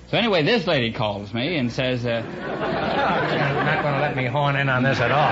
So 0.09 0.19
anyway, 0.19 0.43
this 0.43 0.67
lady 0.67 0.93
calls 0.93 1.33
me 1.33 1.57
and 1.57 1.73
says, 1.73 2.05
uh, 2.05 2.23
You're 2.23 3.65
not 3.65 3.83
going 3.83 3.95
to 3.95 4.01
let 4.01 4.15
me 4.15 4.27
horn 4.27 4.57
in 4.57 4.69
on 4.69 4.83
this 4.83 5.01
at 5.01 5.11
all. 5.11 5.31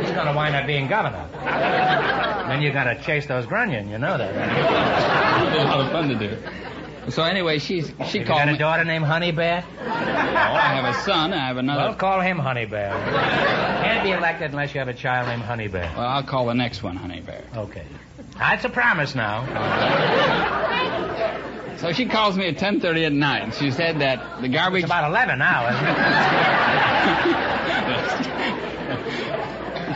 He's 0.00 0.12
going 0.12 0.26
to 0.28 0.32
wind 0.32 0.54
up 0.54 0.66
being 0.68 0.86
governor. 0.86 2.22
Then 2.48 2.62
you 2.62 2.72
got 2.72 2.84
to 2.84 3.00
chase 3.02 3.26
those 3.26 3.46
grunion, 3.46 3.88
you 3.90 3.98
know 3.98 4.16
that. 4.18 4.30
"It's 4.34 5.58
a 5.62 5.64
lot 5.64 5.80
of 5.80 5.90
fun 5.92 6.08
to 6.08 6.14
do." 6.14 6.36
So 7.10 7.22
anyway, 7.22 7.58
she's 7.60 7.92
she 8.08 8.18
You 8.18 8.24
called 8.24 8.40
got 8.40 8.48
a 8.48 8.56
daughter 8.56 8.84
named 8.84 9.04
Honey 9.04 9.30
Bear? 9.30 9.64
Oh, 9.80 9.84
I 9.86 10.74
have 10.74 10.84
a 10.84 10.94
son. 11.02 11.32
I 11.32 11.46
have 11.46 11.56
another. 11.56 11.82
Well, 11.82 11.94
call 11.94 12.20
him 12.20 12.38
Honey 12.38 12.66
Bear. 12.66 12.90
Can't 12.90 14.02
be 14.02 14.10
elected 14.10 14.50
unless 14.50 14.74
you 14.74 14.80
have 14.80 14.88
a 14.88 14.94
child 14.94 15.28
named 15.28 15.42
Honey 15.42 15.68
Bear. 15.68 15.88
Well, 15.96 16.04
I'll 16.06 16.24
call 16.24 16.46
the 16.46 16.54
next 16.54 16.82
one 16.82 16.96
Honey 16.96 17.20
Bear. 17.20 17.44
Okay. 17.56 17.84
That's 18.38 18.64
a 18.64 18.68
promise 18.68 19.14
now. 19.14 19.44
So 21.78 21.92
she 21.92 22.06
calls 22.06 22.36
me 22.36 22.48
at 22.48 22.56
10:30 22.56 23.04
at 23.06 23.12
night. 23.12 23.42
and 23.42 23.54
She 23.54 23.70
said 23.70 24.00
that 24.00 24.40
the 24.40 24.48
garbage. 24.48 24.82
It's 24.82 24.90
about 24.90 25.08
11 25.10 25.38
now, 25.38 25.68
isn't 25.68 25.84
it? 25.86 27.42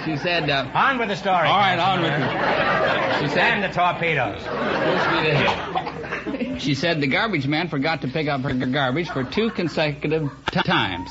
she 0.05 0.17
said. 0.17 0.49
Uh, 0.51 0.71
on 0.75 0.99
with 0.99 1.09
the 1.09 1.17
story. 1.17 1.47
All 1.47 1.59
right, 1.59 1.79
on 1.79 2.03
with 2.03 2.13
it. 2.13 3.21
She 3.21 3.29
said 3.35 3.63
the 3.63 3.73
torpedoes. 3.75 4.41
She 6.63 6.75
said 6.75 7.01
the 7.01 7.07
garbage 7.07 7.47
man 7.47 7.69
forgot 7.69 8.03
to 8.03 8.09
pick 8.09 8.29
up 8.29 8.43
her 8.43 8.53
garbage 8.53 9.09
for 9.09 9.25
two 9.25 9.51
consecutive 9.51 10.31
t- 10.51 10.61
times. 10.61 11.11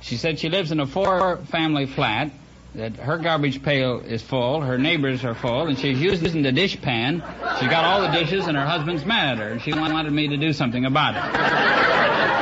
She 0.00 0.16
said 0.16 0.38
she 0.38 0.48
lives 0.48 0.72
in 0.72 0.80
a 0.80 0.86
four-family 0.86 1.86
flat, 1.86 2.30
that 2.74 2.96
her 2.96 3.18
garbage 3.18 3.62
pail 3.62 4.00
is 4.00 4.22
full, 4.22 4.62
her 4.62 4.78
neighbors 4.78 5.24
are 5.24 5.34
full, 5.34 5.66
and 5.66 5.78
she's 5.78 6.00
using 6.00 6.42
the 6.42 6.52
dishpan. 6.52 7.22
She's 7.58 7.68
got 7.68 7.84
all 7.84 8.00
the 8.00 8.08
dishes, 8.08 8.46
and 8.46 8.56
her 8.56 8.64
husband's 8.64 9.04
mad 9.04 9.32
at 9.32 9.38
her, 9.38 9.48
and 9.50 9.60
she 9.60 9.72
wanted 9.72 10.10
me 10.12 10.28
to 10.28 10.36
do 10.36 10.52
something 10.52 10.84
about 10.86 11.16
it. 11.16 12.39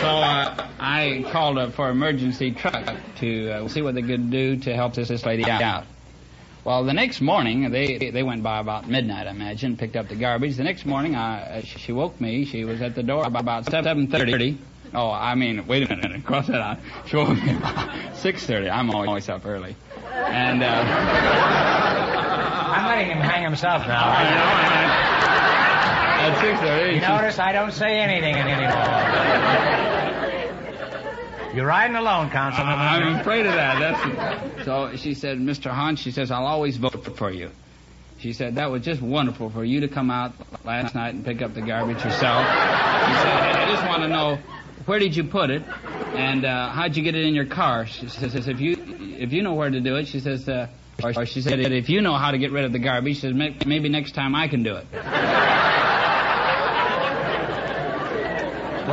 So 0.00 0.08
uh, 0.08 0.68
I 0.78 1.24
called 1.30 1.58
up 1.58 1.72
for 1.72 1.90
emergency 1.90 2.52
truck 2.52 2.96
to 3.16 3.50
uh, 3.50 3.68
see 3.68 3.82
what 3.82 3.94
they 3.94 4.02
could 4.02 4.30
do 4.30 4.56
to 4.58 4.74
help 4.74 4.94
this, 4.94 5.08
this 5.08 5.26
lady 5.26 5.44
out. 5.50 5.84
Well, 6.64 6.84
the 6.84 6.92
next 6.92 7.20
morning, 7.22 7.70
they 7.70 8.10
they 8.10 8.22
went 8.22 8.42
by 8.42 8.58
about 8.58 8.88
midnight, 8.88 9.26
I 9.26 9.30
imagine, 9.30 9.76
picked 9.76 9.96
up 9.96 10.08
the 10.08 10.14
garbage. 10.14 10.56
The 10.56 10.64
next 10.64 10.84
morning, 10.84 11.16
I, 11.16 11.40
uh, 11.40 11.60
she 11.62 11.92
woke 11.92 12.20
me. 12.20 12.44
She 12.44 12.64
was 12.64 12.82
at 12.82 12.94
the 12.94 13.02
door 13.02 13.24
about 13.24 13.64
7.30. 13.64 14.58
Oh, 14.92 15.10
I 15.10 15.34
mean, 15.36 15.66
wait 15.66 15.90
a 15.90 15.96
minute, 15.96 16.24
cross 16.24 16.48
that 16.48 16.60
out. 16.60 16.78
She 17.06 17.16
woke 17.16 17.30
me 17.30 17.56
about 17.56 17.88
6.30. 18.14 18.70
I'm 18.70 18.90
always 18.90 19.28
up 19.28 19.46
early. 19.46 19.74
And, 20.12 20.62
uh... 20.62 20.66
I'm 22.70 22.86
letting 22.86 23.16
him 23.16 23.18
hang 23.18 23.42
himself 23.42 23.86
now. 23.86 25.19
I 26.30 26.42
know, 26.42 26.50
At 26.50 26.60
6.30. 26.60 26.94
You 26.94 27.00
notice 27.00 27.38
I 27.38 27.52
don't 27.52 27.72
say 27.72 27.98
anything 27.98 28.34
anymore. 28.34 29.90
You're 31.54 31.66
riding 31.66 31.96
alone, 31.96 32.30
Councilman. 32.30 32.78
I'm 32.78 33.16
afraid 33.16 33.44
of 33.46 33.54
that. 33.54 33.78
That's 33.80 34.64
so. 34.64 34.96
She 34.96 35.14
said, 35.14 35.38
"Mr. 35.38 35.70
Hunt," 35.70 35.98
she 35.98 36.12
says, 36.12 36.30
"I'll 36.30 36.46
always 36.46 36.76
vote 36.76 37.16
for 37.16 37.32
you." 37.32 37.50
She 38.18 38.32
said 38.34 38.54
that 38.56 38.70
was 38.70 38.82
just 38.82 39.02
wonderful 39.02 39.50
for 39.50 39.64
you 39.64 39.80
to 39.80 39.88
come 39.88 40.10
out 40.10 40.32
last 40.64 40.94
night 40.94 41.14
and 41.14 41.24
pick 41.24 41.42
up 41.42 41.54
the 41.54 41.62
garbage 41.62 42.04
yourself. 42.04 42.46
She 42.46 43.14
said, 43.14 43.34
"I 43.34 43.68
just 43.72 43.84
want 43.86 44.02
to 44.02 44.08
know 44.08 44.38
where 44.86 45.00
did 45.00 45.16
you 45.16 45.24
put 45.24 45.50
it, 45.50 45.62
and 46.14 46.44
uh, 46.44 46.70
how'd 46.70 46.96
you 46.96 47.02
get 47.02 47.16
it 47.16 47.24
in 47.24 47.34
your 47.34 47.46
car?" 47.46 47.86
She 47.86 48.08
says, 48.08 48.46
"If 48.46 48.60
you 48.60 48.76
if 49.18 49.32
you 49.32 49.42
know 49.42 49.54
where 49.54 49.70
to 49.70 49.80
do 49.80 49.96
it," 49.96 50.06
she 50.06 50.20
says, 50.20 50.48
uh, 50.48 50.68
or, 51.02 51.12
or 51.16 51.26
she 51.26 51.40
said, 51.40 51.58
"If 51.58 51.88
you 51.88 52.00
know 52.00 52.14
how 52.14 52.30
to 52.30 52.38
get 52.38 52.52
rid 52.52 52.64
of 52.64 52.72
the 52.72 52.78
garbage," 52.78 53.16
she 53.16 53.20
says, 53.22 53.34
"Maybe 53.34 53.88
next 53.88 54.12
time 54.12 54.36
I 54.36 54.46
can 54.46 54.62
do 54.62 54.76
it." 54.76 54.86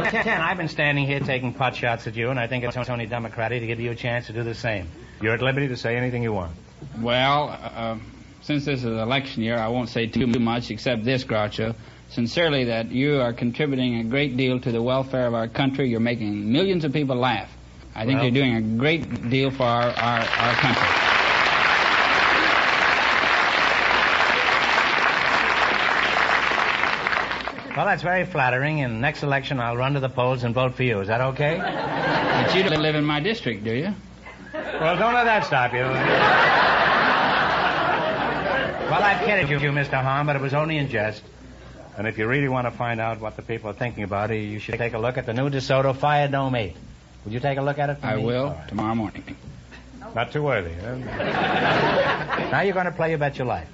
Well, 0.01 0.11
Ken, 0.11 0.41
I've 0.41 0.57
been 0.57 0.67
standing 0.67 1.05
here 1.05 1.19
taking 1.19 1.53
pot 1.53 1.75
shots 1.75 2.07
at 2.07 2.15
you, 2.15 2.29
and 2.29 2.39
I 2.39 2.47
think 2.47 2.63
it's 2.63 2.77
only 2.89 3.05
democratic 3.07 3.61
to 3.61 3.67
give 3.67 3.79
you 3.79 3.91
a 3.91 3.95
chance 3.95 4.27
to 4.27 4.33
do 4.33 4.43
the 4.43 4.53
same. 4.55 4.87
You're 5.21 5.33
at 5.33 5.41
liberty 5.41 5.67
to 5.69 5.77
say 5.77 5.95
anything 5.95 6.21
you 6.23 6.33
want. 6.33 6.55
Well, 6.99 7.49
uh, 7.49 7.97
since 8.41 8.65
this 8.65 8.81
is 8.81 8.85
election 8.85 9.41
year, 9.43 9.57
I 9.57 9.67
won't 9.67 9.89
say 9.89 10.05
too 10.07 10.27
much 10.27 10.69
except 10.69 11.03
this, 11.03 11.23
Groucho. 11.23 11.75
Sincerely, 12.09 12.65
that 12.65 12.91
you 12.91 13.19
are 13.19 13.33
contributing 13.33 13.97
a 13.99 14.03
great 14.03 14.37
deal 14.37 14.59
to 14.59 14.71
the 14.71 14.81
welfare 14.81 15.27
of 15.27 15.33
our 15.33 15.47
country. 15.47 15.89
You're 15.89 15.99
making 15.99 16.51
millions 16.51 16.85
of 16.85 16.93
people 16.93 17.15
laugh. 17.15 17.49
I 17.95 18.05
think 18.05 18.17
Well- 18.19 18.25
you're 18.25 18.33
doing 18.43 18.55
a 18.55 18.61
great 18.77 19.29
deal 19.29 19.49
for 19.49 19.63
our, 19.63 19.89
our, 19.89 20.19
our 20.19 20.53
country. 20.53 21.06
Well, 27.77 27.85
that's 27.85 28.01
very 28.01 28.25
flattering, 28.25 28.81
and 28.81 29.01
next 29.01 29.21
election 29.21 29.59
I'll 29.59 29.77
run 29.77 29.93
to 29.93 29.99
the 29.99 30.09
polls 30.09 30.43
and 30.43 30.51
vote 30.51 30.73
for 30.73 30.81
you. 30.81 30.99
Is 30.99 31.09
that 31.09 31.21
okay? 31.21 31.59
But 31.59 32.55
you 32.55 32.63
don't 32.63 32.81
live 32.81 32.95
in 32.95 33.05
my 33.05 33.19
district, 33.19 33.63
do 33.63 33.71
you? 33.71 33.93
Well, 34.51 34.97
don't 34.97 35.13
let 35.13 35.25
that 35.25 35.45
stop 35.45 35.71
you. 35.73 35.81
well, 38.89 39.03
I've 39.03 39.23
kidded 39.23 39.51
you, 39.51 39.59
Mr. 39.59 40.01
Hahn, 40.01 40.25
but 40.25 40.35
it 40.35 40.41
was 40.41 40.55
only 40.55 40.79
in 40.79 40.89
jest. 40.89 41.21
And 41.99 42.07
if 42.07 42.17
you 42.17 42.25
really 42.25 42.47
want 42.47 42.65
to 42.65 42.71
find 42.71 42.99
out 42.99 43.21
what 43.21 43.35
the 43.35 43.43
people 43.43 43.69
are 43.69 43.73
thinking 43.73 44.01
about 44.03 44.31
it, 44.31 44.39
you 44.39 44.57
should 44.57 44.79
take 44.79 44.93
a 44.95 44.99
look 44.99 45.19
at 45.19 45.27
the 45.27 45.33
new 45.33 45.51
DeSoto 45.51 45.95
Fire 45.95 46.27
Dome 46.27 46.55
8. 46.55 46.75
Would 47.25 47.33
you 47.35 47.39
take 47.39 47.59
a 47.59 47.61
look 47.61 47.77
at 47.77 47.91
it 47.91 47.99
for 47.99 48.07
I 48.07 48.15
me? 48.15 48.23
will 48.25 48.49
right. 48.53 48.67
tomorrow 48.69 48.95
morning. 48.95 49.23
Not 50.15 50.31
too 50.31 50.49
early. 50.49 50.73
Huh? 50.73 50.95
now 52.51 52.61
you're 52.61 52.73
going 52.73 52.87
to 52.87 52.91
play 52.91 53.11
You 53.11 53.19
Bet 53.19 53.37
Your 53.37 53.45
Life. 53.45 53.69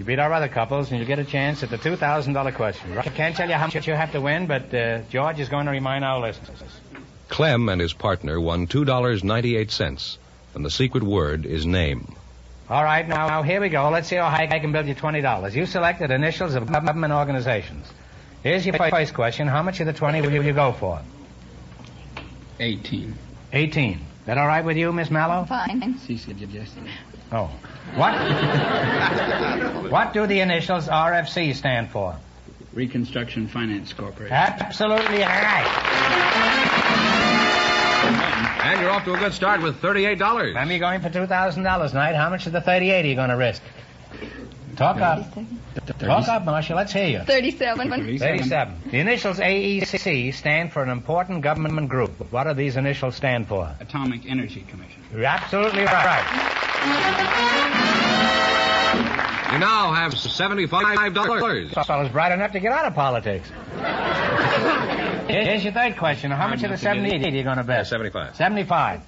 You 0.00 0.06
beat 0.06 0.18
our 0.18 0.32
other 0.32 0.48
couples, 0.48 0.90
and 0.90 0.98
you 0.98 1.04
get 1.04 1.18
a 1.18 1.24
chance 1.24 1.62
at 1.62 1.68
the 1.68 1.76
$2,000 1.76 2.54
question. 2.54 2.96
I 2.96 3.02
can't 3.02 3.36
tell 3.36 3.50
you 3.50 3.54
how 3.54 3.66
much 3.66 3.86
you 3.86 3.92
have 3.92 4.12
to 4.12 4.20
win, 4.22 4.46
but 4.46 4.72
uh, 4.72 5.02
George 5.10 5.38
is 5.38 5.50
going 5.50 5.66
to 5.66 5.72
remind 5.72 6.06
our 6.06 6.18
listeners. 6.18 6.58
Clem 7.28 7.68
and 7.68 7.78
his 7.78 7.92
partner 7.92 8.40
won 8.40 8.66
$2.98, 8.66 10.16
and 10.54 10.64
the 10.64 10.70
secret 10.70 11.02
word 11.02 11.44
is 11.44 11.66
name. 11.66 12.14
All 12.70 12.82
right, 12.82 13.06
now, 13.06 13.26
now 13.26 13.42
here 13.42 13.60
we 13.60 13.68
go. 13.68 13.90
Let's 13.90 14.08
see 14.08 14.16
how 14.16 14.30
high 14.30 14.48
I 14.50 14.58
can 14.58 14.72
build 14.72 14.86
you 14.86 14.94
$20. 14.94 15.54
You 15.54 15.66
selected 15.66 16.10
initials 16.10 16.54
of 16.54 16.72
government 16.72 17.12
organizations. 17.12 17.86
Here's 18.42 18.64
your 18.64 18.78
first 18.78 19.12
question. 19.12 19.48
How 19.48 19.62
much 19.62 19.80
of 19.80 19.86
the 19.86 19.92
20 19.92 20.22
will 20.22 20.32
you, 20.32 20.40
you 20.40 20.54
go 20.54 20.72
for? 20.72 21.02
18. 22.58 23.14
18. 23.52 24.00
That 24.30 24.38
all 24.38 24.46
right 24.46 24.64
with 24.64 24.76
you, 24.76 24.92
Miss 24.92 25.10
Mallow? 25.10 25.44
Fine. 25.44 25.98
She 26.06 26.16
said 26.16 26.38
yesterday. 26.38 26.92
Oh. 27.32 27.50
What? 27.96 28.12
what 29.90 30.12
do 30.12 30.24
the 30.28 30.38
initials 30.38 30.86
RFC 30.86 31.52
stand 31.56 31.90
for? 31.90 32.16
Reconstruction 32.72 33.48
Finance 33.48 33.92
Corporation. 33.92 34.32
Absolutely 34.32 35.22
right. 35.22 35.66
And 38.62 38.80
you're 38.80 38.90
off 38.90 39.04
to 39.06 39.14
a 39.14 39.18
good 39.18 39.34
start 39.34 39.62
with 39.62 39.82
$38. 39.82 40.20
Remember, 40.20 40.74
you're 40.74 40.78
going 40.78 41.00
for 41.00 41.10
$2,000 41.10 41.88
tonight. 41.88 42.14
How 42.14 42.30
much 42.30 42.46
of 42.46 42.52
the 42.52 42.60
38 42.60 43.04
are 43.04 43.08
you 43.08 43.16
going 43.16 43.30
to 43.30 43.36
risk? 43.36 43.62
Talk 44.76 44.98
up. 44.98 45.26
Talk 45.98 46.28
up, 46.28 46.44
Marcia. 46.44 46.74
Let's 46.74 46.92
hear 46.92 47.06
you. 47.06 47.20
37. 47.20 47.90
37. 48.18 48.90
The 48.90 48.98
initials 48.98 49.38
AEC 49.38 50.34
stand 50.34 50.72
for 50.72 50.82
an 50.82 50.88
important 50.88 51.42
government 51.42 51.88
group. 51.88 52.10
What 52.32 52.44
do 52.44 52.54
these 52.54 52.76
initials 52.76 53.14
stand 53.16 53.46
for? 53.48 53.74
Atomic 53.80 54.26
Energy 54.26 54.64
Commission. 54.68 55.02
You're 55.12 55.24
absolutely 55.24 55.84
right. 55.84 56.24
You 59.52 59.58
now 59.58 59.92
have 59.92 60.12
$75. 60.14 61.74
This 61.74 61.86
fellow's 61.86 62.08
bright 62.10 62.32
enough 62.32 62.52
to 62.52 62.60
get 62.60 62.72
out 62.72 62.84
of 62.86 62.94
politics. 62.94 63.50
Here's 65.28 65.64
your 65.64 65.72
third 65.72 65.96
question. 65.96 66.30
How 66.30 66.48
much 66.48 66.62
of 66.62 66.70
the 66.70 66.76
78 66.78 67.26
are 67.26 67.30
you 67.30 67.42
going 67.42 67.56
to 67.56 67.64
bet? 67.64 67.86
75. 67.86 68.36
75. 68.36 69.00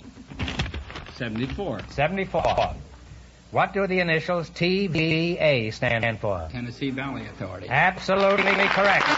74. 1.16 1.80
74. 1.90 2.74
What 3.52 3.72
do 3.74 3.86
the 3.86 4.00
initials 4.00 4.48
TVA 4.48 5.70
stand 5.74 6.18
for? 6.20 6.48
Tennessee 6.50 6.88
Valley 6.88 7.26
Authority. 7.26 7.68
Absolutely 7.68 8.44
correct. 8.44 9.06
You 9.06 9.16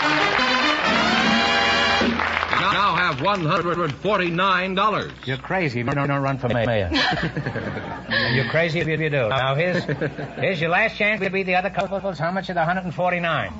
now 2.59 2.97
have 2.97 3.19
$149. 3.19 5.13
You're 5.25 5.37
crazy 5.37 5.79
if 5.79 5.87
you 5.87 5.93
don't 5.93 6.11
run 6.11 6.39
for 6.39 6.49
mayor. 6.49 6.91
You're 8.35 8.49
crazy 8.51 8.81
if 8.81 8.89
you 8.89 8.97
do. 9.09 9.29
Now, 9.29 9.55
here's, 9.55 9.85
here's 9.85 10.61
your 10.61 10.71
last 10.71 10.97
chance 10.97 11.21
to 11.21 11.31
beat 11.31 11.45
the 11.45 11.55
other 11.55 11.71
couples. 11.71 12.19
How 12.19 12.33
much 12.33 12.49
of 12.49 12.57
the 12.57 12.63
149? 12.63 13.53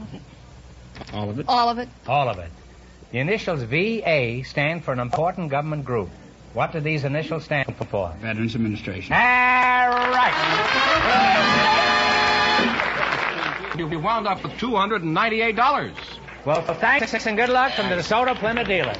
All 1.13 1.31
of 1.31 1.39
it. 1.39 1.47
All 1.49 1.69
of 1.69 1.79
it. 1.79 1.89
All 2.09 2.29
of 2.29 2.39
it. 2.41 2.51
The 3.13 3.21
initials 3.21 3.63
VA 3.63 4.43
stand 4.43 4.83
for 4.83 4.93
an 4.93 4.99
important 4.99 5.51
government 5.51 5.85
group. 5.85 6.11
What 6.53 6.73
do 6.73 6.81
these 6.81 7.05
initials 7.05 7.45
stand 7.45 7.77
for? 7.91 8.13
Veterans 8.21 8.57
Administration. 8.57 9.13
All 9.13 9.21
right. 10.11 10.35
You 13.77 13.99
wound 13.99 14.27
up 14.27 14.43
with 14.43 14.53
$298. 14.53 15.95
Well, 16.45 16.63
thanks 16.63 17.27
and 17.27 17.37
good 17.37 17.49
luck 17.49 17.73
from 17.73 17.89
the 17.89 17.97
DeSoto 17.97 18.37
Plymouth 18.37 18.69
dealer. 18.69 18.95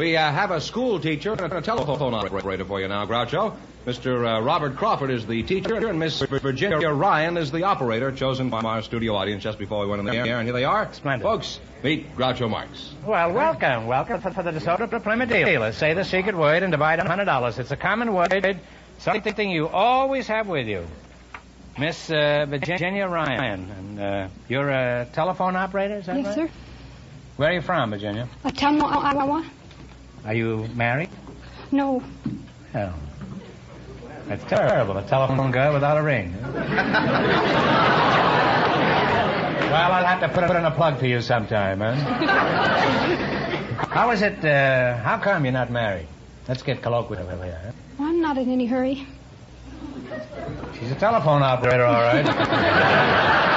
We 0.00 0.16
uh, 0.16 0.32
have 0.32 0.50
a 0.50 0.62
school 0.62 0.98
teacher 0.98 1.34
and 1.34 1.52
a 1.52 1.60
telephone 1.60 2.14
operator 2.14 2.64
for 2.64 2.80
you 2.80 2.88
now, 2.88 3.04
Groucho. 3.04 3.54
Mr. 3.84 4.26
Uh, 4.26 4.40
Robert 4.40 4.74
Crawford 4.74 5.10
is 5.10 5.26
the 5.26 5.42
teacher, 5.42 5.74
and 5.74 5.98
Miss 5.98 6.22
Virginia 6.22 6.88
Ryan 6.88 7.36
is 7.36 7.52
the 7.52 7.64
operator, 7.64 8.10
chosen 8.10 8.48
by 8.48 8.62
our 8.62 8.80
studio 8.80 9.14
audience 9.14 9.42
just 9.42 9.58
before 9.58 9.80
we 9.80 9.88
went 9.88 10.00
on 10.00 10.06
the 10.06 10.16
air. 10.16 10.38
And 10.38 10.46
here 10.46 10.54
they 10.54 10.64
are. 10.64 10.90
Splendid. 10.94 11.22
Folks, 11.22 11.60
meet 11.82 12.16
Groucho 12.16 12.48
Marx. 12.48 12.94
Well, 13.04 13.30
welcome. 13.34 13.88
Welcome 13.88 14.22
for, 14.22 14.30
for 14.30 14.42
the 14.42 14.52
DeSoto 14.52 15.02
Plymouth 15.02 15.28
dealer. 15.28 15.70
Say 15.72 15.92
the 15.92 16.04
secret 16.06 16.34
word 16.34 16.62
and 16.62 16.72
divide 16.72 16.98
$100. 16.98 17.58
It's 17.58 17.70
a 17.70 17.76
common 17.76 18.14
word. 18.14 18.58
Something 19.00 19.50
you 19.50 19.68
always 19.68 20.26
have 20.28 20.48
with 20.48 20.66
you. 20.66 20.86
Miss 21.78 22.10
uh, 22.10 22.46
Virginia 22.48 23.06
Ryan. 23.06 23.70
And 23.70 24.00
uh, 24.00 24.28
you're 24.48 24.70
a 24.70 25.06
telephone 25.12 25.56
operator, 25.56 25.96
is 25.96 26.06
that 26.06 26.16
Yes, 26.16 26.26
right? 26.38 26.48
sir. 26.48 26.50
Where 27.36 27.50
are 27.50 27.52
you 27.52 27.60
from, 27.60 27.90
Virginia? 27.90 28.30
A 28.44 28.50
Tamo 28.50 28.86
Awa? 28.86 29.44
Are 30.24 30.34
you 30.34 30.68
married? 30.74 31.10
No. 31.72 32.02
Oh. 32.74 32.92
That's 34.26 34.44
terrible. 34.44 34.96
A 34.96 35.02
telephone 35.02 35.50
girl 35.50 35.72
without 35.72 35.96
a 35.96 36.02
ring. 36.02 36.34
well, 36.42 36.54
I'll 39.92 40.04
have 40.04 40.20
to 40.20 40.28
put 40.28 40.44
in 40.54 40.64
a 40.64 40.70
plug 40.70 40.98
for 40.98 41.06
you 41.06 41.20
sometime, 41.20 41.80
huh? 41.80 41.94
how 43.90 44.10
is 44.10 44.22
it, 44.22 44.44
uh, 44.44 44.96
how 44.98 45.18
come 45.18 45.44
you're 45.44 45.52
not 45.52 45.70
married? 45.70 46.06
Let's 46.46 46.62
get 46.62 46.82
colloquial 46.82 47.26
here. 47.42 47.60
huh? 47.64 47.72
Well, 47.98 48.08
I'm 48.08 48.20
not 48.20 48.38
in 48.38 48.50
any 48.50 48.66
hurry. 48.66 49.06
She's 50.78 50.90
a 50.90 50.94
telephone 50.96 51.42
operator, 51.42 51.84
all 51.84 52.00
right. 52.00 53.46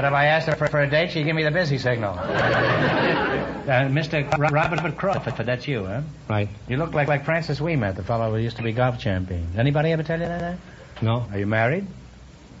But 0.00 0.06
if 0.06 0.14
I 0.14 0.26
asked 0.28 0.46
her 0.46 0.56
for, 0.56 0.66
for 0.66 0.80
a 0.80 0.88
date, 0.88 1.10
she'd 1.10 1.24
give 1.24 1.36
me 1.36 1.42
the 1.42 1.50
busy 1.50 1.76
signal. 1.76 2.14
Uh, 3.60 3.86
Mr. 3.86 4.26
Ro- 4.36 4.48
Robert 4.48 4.96
Crawford, 4.96 5.46
that's 5.46 5.68
you, 5.68 5.84
huh? 5.84 6.00
Right. 6.28 6.48
You 6.66 6.78
look 6.78 6.92
like 6.92 7.06
like 7.06 7.24
Francis 7.24 7.60
Ouimet, 7.60 7.94
the 7.94 8.02
fellow 8.02 8.32
who 8.32 8.38
used 8.38 8.56
to 8.56 8.64
be 8.64 8.72
golf 8.72 8.98
champion. 8.98 9.46
Anybody 9.56 9.92
ever 9.92 10.02
tell 10.02 10.18
you 10.18 10.26
that? 10.26 10.58
No? 11.02 11.26
Are 11.30 11.38
you 11.38 11.46
married? 11.46 11.86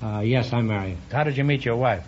Uh, 0.00 0.20
yes, 0.20 0.52
I'm 0.52 0.68
married. 0.68 0.98
How 1.10 1.24
did 1.24 1.36
you 1.36 1.42
meet 1.42 1.64
your 1.64 1.76
wife? 1.76 2.04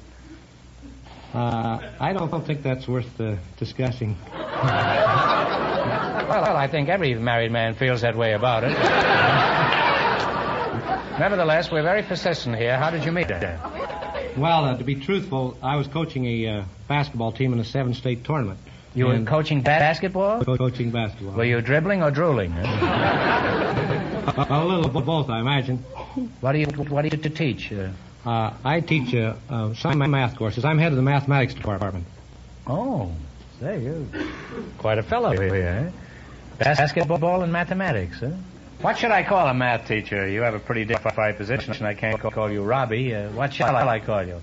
Uh, 1.35 1.81
I 1.99 2.13
don't, 2.13 2.47
think 2.47 2.63
that's 2.63 2.87
worth 2.87 3.21
uh, 3.21 3.37
discussing. 3.57 4.17
Well, 6.33 6.57
I 6.57 6.69
think 6.69 6.89
every 6.89 7.15
married 7.15 7.51
man 7.51 7.75
feels 7.75 8.03
that 8.03 8.17
way 8.17 8.35
about 8.35 8.63
it. 8.65 8.71
Nevertheless, 11.19 11.73
we're 11.73 11.83
very 11.83 12.03
persistent 12.03 12.57
here. 12.57 12.79
How 12.79 12.91
did 12.91 13.05
you 13.05 13.13
meet 13.13 13.31
her? 13.31 13.92
Well, 14.37 14.65
uh, 14.65 14.77
to 14.79 14.85
be 14.85 14.95
truthful, 14.97 15.57
I 15.63 15.77
was 15.77 15.87
coaching 15.89 16.25
a 16.27 16.47
uh, 16.47 16.65
basketball 16.89 17.33
team 17.33 17.53
in 17.53 17.59
a 17.61 17.65
seven-state 17.65 18.25
tournament. 18.25 18.59
You 18.95 19.07
were 19.07 19.23
coaching 19.25 19.61
ba- 19.61 19.79
basketball? 19.81 20.45
Co- 20.45 20.57
coaching 20.57 20.91
basketball. 20.91 21.35
Were 21.35 21.45
you 21.45 21.61
dribbling 21.61 22.03
or 22.03 22.11
drooling? 22.11 22.51
huh? 22.53 24.47
a 24.49 24.65
little 24.65 24.97
of 24.97 25.05
both, 25.07 25.31
I 25.31 25.41
imagine. 25.41 25.79
What 26.41 26.53
do 26.53 26.59
you 26.59 26.67
What 26.67 27.03
do 27.03 27.09
you 27.17 27.23
to 27.23 27.31
teach? 27.31 27.73
Uh, 27.73 27.89
Uh, 28.25 28.53
I 28.65 28.81
teach 28.81 29.13
uh, 29.15 29.35
uh, 29.51 29.75
some 29.75 29.99
math 29.99 30.37
courses. 30.37 30.65
I'm 30.65 30.79
head 30.79 30.93
of 30.93 30.97
the 30.97 31.03
mathematics 31.03 31.55
department. 31.55 32.07
oh, 32.69 33.11
say 33.59 33.83
you, 33.83 34.07
quite 34.79 34.99
a 34.99 35.03
fellow 35.03 35.33
here. 35.33 35.91
Eh? 36.61 36.65
Basketball 36.77 37.43
and 37.43 37.53
mathematics, 37.53 38.21
huh? 38.21 38.31
What 38.83 38.99
should 38.99 39.13
I 39.13 39.23
call 39.23 39.47
a 39.47 39.55
math 39.55 39.87
teacher? 39.87 40.27
You 40.29 40.41
have 40.43 40.55
a 40.55 40.59
pretty 40.59 40.85
dignified 40.85 41.37
position. 41.37 41.73
And 41.73 41.87
I 41.87 41.95
can't 41.95 42.19
call 42.21 42.51
you 42.51 42.65
Robbie. 42.65 43.15
Uh, 43.15 43.29
what 43.31 43.55
shall 43.55 43.77
I 43.77 44.01
call 44.01 44.27
you? 44.27 44.43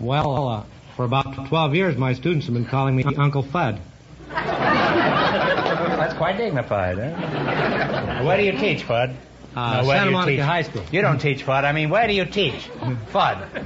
Well, 0.00 0.48
uh, 0.48 0.64
for 0.96 1.04
about 1.04 1.46
12 1.46 1.74
years, 1.76 1.96
my 1.96 2.14
students 2.14 2.46
have 2.46 2.54
been 2.54 2.64
calling 2.66 2.96
me 2.96 3.04
Uncle 3.04 3.44
Fudd. 3.44 3.78
That's 4.28 6.14
quite 6.14 6.36
dignified, 6.36 6.98
huh? 6.98 8.24
Where 8.24 8.36
do 8.36 8.42
you 8.42 8.58
teach, 8.58 8.82
Fudd? 8.84 9.14
Uh, 9.54 9.82
No, 9.82 9.86
where 9.86 9.98
Santa 9.98 10.02
do 10.02 10.06
you 10.06 10.10
Monica 10.16 10.36
teach? 10.36 10.44
High 10.44 10.62
School. 10.62 10.82
You 10.90 11.00
don't 11.02 11.20
teach 11.20 11.46
Fudd. 11.46 11.62
I 11.62 11.70
mean, 11.70 11.90
where 11.90 12.08
do 12.08 12.12
you 12.12 12.24
teach? 12.24 12.68
Fudd. 13.12 13.46
it's 13.54 13.64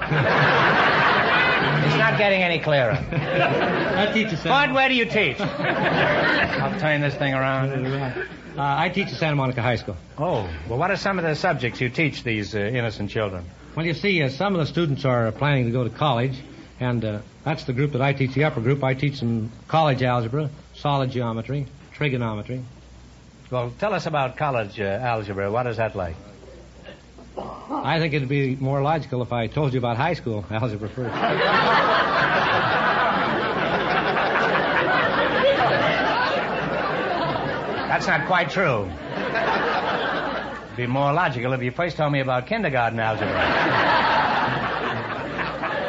not 1.97 2.19
getting 2.19 2.43
any 2.43 2.59
clearer. 2.59 2.93
I 2.93 4.11
teach 4.13 4.29
Fudd, 4.29 4.75
where 4.75 4.91
do 4.91 4.95
you 4.95 5.07
teach? 5.07 5.41
I'll 5.41 6.79
turn 6.79 7.01
this 7.01 7.15
thing 7.15 7.33
around. 7.33 8.29
Uh, 8.59 8.75
I 8.77 8.89
teach 8.89 9.07
at 9.07 9.15
Santa 9.15 9.37
Monica 9.37 9.63
High 9.63 9.77
School. 9.77 9.97
Oh, 10.19 10.51
well, 10.69 10.81
what 10.81 10.91
are 10.91 10.97
some 10.97 11.17
of 11.21 11.25
the 11.25 11.37
subjects 11.37 11.81
you 11.81 11.91
teach 11.91 12.25
these 12.25 12.57
uh, 12.57 12.59
innocent 12.59 13.09
children? 13.09 13.45
Well, 13.77 13.87
you 13.87 13.95
see, 13.95 14.21
uh, 14.21 14.31
some 14.31 14.53
of 14.57 14.59
the 14.59 14.67
students 14.67 15.05
are 15.05 15.31
planning 15.31 15.67
to 15.67 15.71
go 15.71 15.85
to 15.85 15.91
college, 15.91 16.37
and 16.81 17.05
uh, 17.05 17.21
that's 17.45 17.63
the 17.65 17.73
group 17.73 17.93
that 17.93 18.03
I 18.03 18.15
teach, 18.15 18.35
the 18.35 18.43
upper 18.43 18.61
group. 18.61 18.83
I 18.83 18.95
teach 18.95 19.21
them 19.21 19.53
college 19.69 20.03
algebra, 20.03 20.51
solid 20.75 21.13
geometry, 21.13 21.69
trigonometry. 21.93 22.65
Well, 23.49 23.73
tell 23.79 23.95
us 23.95 24.07
about 24.07 24.37
college 24.37 24.81
uh, 24.81 24.83
algebra. 24.83 25.53
What 25.53 25.69
is 25.69 25.77
that 25.77 25.95
like? 25.95 26.17
I 27.37 28.01
think 28.01 28.13
it'd 28.13 28.29
be 28.29 28.57
more 28.57 28.83
logical 28.83 29.23
if 29.23 29.33
I 29.33 29.47
told 29.47 29.73
you 29.73 29.79
about 29.79 29.97
high 29.97 30.15
school 30.15 30.45
algebra 30.51 30.89
first. 30.89 31.15
That's 37.99 38.07
not 38.07 38.29
quite 38.29 38.49
true. 38.51 38.89
It'd 40.67 40.77
be 40.77 40.87
more 40.87 41.13
logical 41.13 41.53
if 41.53 41.63
you 41.65 41.73
first 41.73 41.97
told 41.97 42.13
me 42.13 42.21
about 42.21 42.47
kindergarten 42.47 43.01
algebra. 43.01 43.27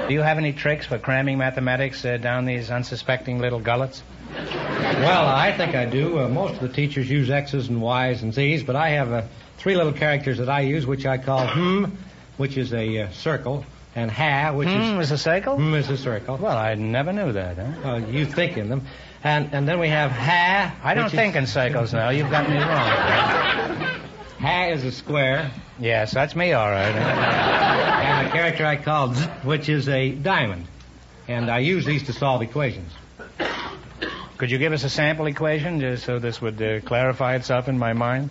Do 0.07 0.15
you 0.15 0.21
have 0.21 0.39
any 0.39 0.51
tricks 0.51 0.87
for 0.87 0.97
cramming 0.97 1.37
mathematics 1.37 2.03
uh, 2.03 2.17
down 2.17 2.45
these 2.45 2.71
unsuspecting 2.71 3.37
little 3.37 3.59
gullets? 3.59 4.01
Well, 4.33 5.27
I 5.27 5.55
think 5.55 5.75
I 5.75 5.85
do. 5.85 6.17
Uh, 6.17 6.27
most 6.29 6.55
of 6.55 6.61
the 6.61 6.69
teachers 6.69 7.07
use 7.07 7.29
X's 7.29 7.67
and 7.67 7.79
Y's 7.79 8.23
and 8.23 8.33
Z's, 8.33 8.63
but 8.63 8.75
I 8.75 8.89
have 8.89 9.11
uh, 9.11 9.21
three 9.57 9.75
little 9.75 9.93
characters 9.93 10.39
that 10.39 10.49
I 10.49 10.61
use, 10.61 10.87
which 10.87 11.05
I 11.05 11.19
call 11.19 11.45
hmm, 11.45 11.85
which 12.37 12.57
is 12.57 12.73
a 12.73 13.01
uh, 13.01 13.11
circle, 13.11 13.67
and 13.95 14.09
ha, 14.09 14.51
which 14.53 14.69
Hmm 14.69 14.99
is 14.99 15.11
is 15.11 15.11
a 15.11 15.17
circle? 15.19 15.57
hmm 15.57 15.75
is 15.75 15.87
a 15.91 15.97
circle. 15.97 16.37
Well, 16.37 16.57
I 16.57 16.73
never 16.73 17.13
knew 17.13 17.33
that, 17.33 17.57
huh? 17.59 17.87
Uh, 17.87 17.97
you 17.97 18.25
think 18.25 18.57
in 18.57 18.67
them, 18.67 18.87
and 19.23 19.53
and 19.53 19.67
then 19.67 19.79
we 19.79 19.89
have 19.89 20.11
ha. 20.11 20.75
I 20.83 20.93
don't 20.93 21.09
think 21.09 21.35
is, 21.35 21.39
in 21.41 21.47
circles 21.47 21.93
now. 21.93 22.09
You've 22.09 22.31
got 22.31 22.49
me 22.49 22.57
wrong. 22.57 23.95
Ha 24.39 24.67
is 24.67 24.85
a 24.85 24.91
square, 24.93 25.51
Yes, 25.79 26.11
that's 26.13 26.33
me, 26.33 26.53
all 26.53 26.69
right. 26.69 26.95
and 26.95 28.27
the 28.27 28.31
character 28.31 28.65
I 28.65 28.77
call 28.77 29.13
z, 29.13 29.25
which 29.43 29.67
is 29.67 29.89
a 29.89 30.11
diamond, 30.11 30.65
and 31.27 31.51
I 31.51 31.59
use 31.59 31.85
these 31.85 32.03
to 32.03 32.13
solve 32.13 32.41
equations. 32.41 32.89
Could 34.37 34.49
you 34.49 34.57
give 34.57 34.71
us 34.71 34.85
a 34.85 34.89
sample 34.89 35.25
equation 35.25 35.81
just 35.81 36.05
so 36.05 36.19
this 36.19 36.39
would 36.39 36.61
uh, 36.61 36.79
clarify 36.79 37.35
itself 37.35 37.67
in 37.67 37.77
my 37.77 37.91
mind? 37.91 38.29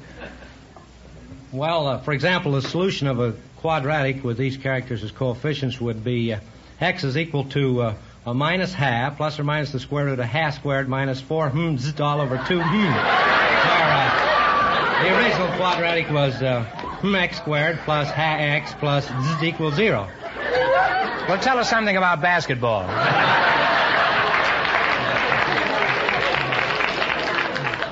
Well, 1.53 1.87
uh, 1.89 1.99
for 1.99 2.13
example, 2.15 2.53
the 2.53 2.63
solution 2.63 3.07
of 3.07 3.21
a 3.21 3.35
quadratic 3.57 4.25
with 4.25 4.39
these 4.39 4.57
characters 4.57 5.05
as 5.05 5.11
coefficients 5.11 5.79
would 5.79 6.03
be 6.03 6.33
uh, 6.33 6.41
x 6.81 7.05
is 7.05 7.19
equal 7.19 7.45
to 7.51 7.83
uh, 7.83 7.95
a 8.27 8.35
minus 8.35 8.73
half 8.73 9.17
plus 9.17 9.39
or 9.39 9.45
minus 9.45 9.71
the 9.73 9.81
square 9.81 10.07
root 10.07 10.19
of 10.19 10.27
half 10.27 10.57
squared 10.57 10.89
minus 10.89 11.21
4 11.21 11.51
hmm 11.51 11.77
z 11.77 12.03
all 12.03 12.21
over 12.21 12.37
2. 12.37 12.59
Or, 12.59 12.63
uh, 12.63 14.25
the 15.03 15.17
original 15.17 15.47
quadratic 15.57 16.11
was 16.11 16.43
uh, 16.43 16.65
x 17.05 17.37
squared 17.37 17.79
plus 17.85 18.11
ha 18.11 18.37
x 18.39 18.75
plus 18.75 19.07
z 19.07 19.47
equals 19.47 19.75
0. 19.75 20.09
Well, 21.29 21.39
tell 21.39 21.59
us 21.59 21.69
something 21.69 21.97
about 21.97 22.23
basketball. 22.23 22.87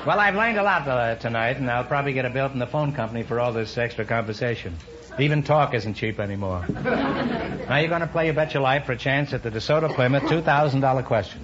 well, 0.07 0.19
I've 0.19 0.35
learned 0.35 0.57
a 0.57 0.63
lot 0.63 0.87
uh, 0.87 1.15
tonight, 1.15 1.57
and 1.57 1.69
I'll 1.69 1.83
probably 1.83 2.13
get 2.13 2.25
a 2.25 2.29
bill 2.29 2.49
from 2.49 2.59
the 2.59 2.67
phone 2.67 2.93
company 2.93 3.23
for 3.23 3.39
all 3.39 3.53
this 3.53 3.77
extra 3.77 4.05
conversation. 4.05 4.75
Even 5.19 5.43
talk 5.43 5.73
isn't 5.73 5.95
cheap 5.95 6.19
anymore. 6.19 6.65
now 6.69 7.77
you're 7.77 7.89
going 7.89 8.01
to 8.01 8.07
play 8.07 8.27
You 8.27 8.33
Bet 8.33 8.53
Your 8.53 8.63
Life 8.63 8.85
for 8.85 8.91
a 8.91 8.97
chance 8.97 9.33
at 9.33 9.43
the 9.43 9.49
DeSoto 9.49 9.93
Plymouth 9.93 10.23
$2,000 10.23 11.05
question. 11.05 11.41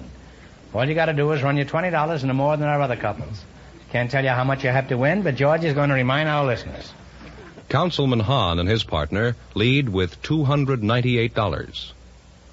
All 0.72 0.88
you 0.88 0.94
got 0.94 1.06
to 1.06 1.12
do 1.12 1.30
is 1.32 1.42
run 1.42 1.56
your 1.56 1.66
$20 1.66 2.22
into 2.22 2.34
more 2.34 2.56
than 2.56 2.68
our 2.68 2.80
other 2.80 2.96
couples. 2.96 3.44
Can't 3.90 4.10
tell 4.10 4.24
you 4.24 4.30
how 4.30 4.44
much 4.44 4.64
you 4.64 4.70
have 4.70 4.88
to 4.88 4.96
win, 4.96 5.22
but 5.22 5.36
George 5.36 5.64
is 5.64 5.74
going 5.74 5.88
to 5.88 5.94
remind 5.94 6.28
our 6.28 6.44
listeners. 6.44 6.92
Councilman 7.68 8.20
Hahn 8.20 8.58
and 8.58 8.68
his 8.68 8.84
partner 8.84 9.36
lead 9.54 9.88
with 9.88 10.20
$298. 10.22 11.92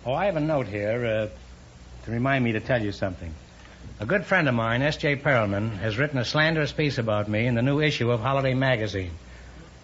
Oh, 0.06 0.14
I 0.14 0.26
have 0.26 0.36
a 0.36 0.40
note 0.40 0.68
here 0.68 1.06
uh, 1.06 2.06
to 2.06 2.12
remind 2.12 2.44
me 2.44 2.54
to 2.54 2.60
tell 2.60 2.82
you 2.82 2.92
something. 2.92 3.34
A 4.00 4.06
good 4.06 4.26
friend 4.26 4.48
of 4.48 4.56
mine, 4.56 4.82
S.J. 4.82 5.18
Perelman, 5.18 5.78
has 5.78 5.98
written 5.98 6.18
a 6.18 6.26
slanderous 6.26 6.72
piece 6.72 6.98
about 6.98 7.30
me 7.30 7.46
in 7.46 7.54
the 7.54 7.62
new 7.62 7.82
issue 7.82 8.10
of 8.10 8.20
Holiday 8.20 8.56
Magazine. 8.56 9.12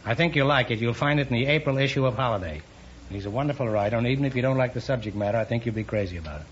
I 0.08 0.16
think 0.16 0.38
you'll 0.38 0.48
like 0.48 0.72
it. 0.72 0.80
You'll 0.80 0.94
find 0.94 1.20
it 1.20 1.28
in 1.28 1.34
the 1.34 1.48
April 1.48 1.78
issue 1.78 2.06
of 2.06 2.16
Holiday. 2.16 2.62
He's 3.10 3.26
a 3.26 3.30
wonderful 3.30 3.68
writer, 3.68 3.98
and 3.98 4.08
even 4.08 4.24
if 4.24 4.38
you 4.38 4.42
don't 4.42 4.56
like 4.58 4.74
the 4.74 4.80
subject 4.80 5.18
matter, 5.18 5.38
I 5.38 5.44
think 5.44 5.66
you'll 5.66 5.76
be 5.76 5.84
crazy 5.84 6.16
about 6.16 6.42
it. 6.42 6.48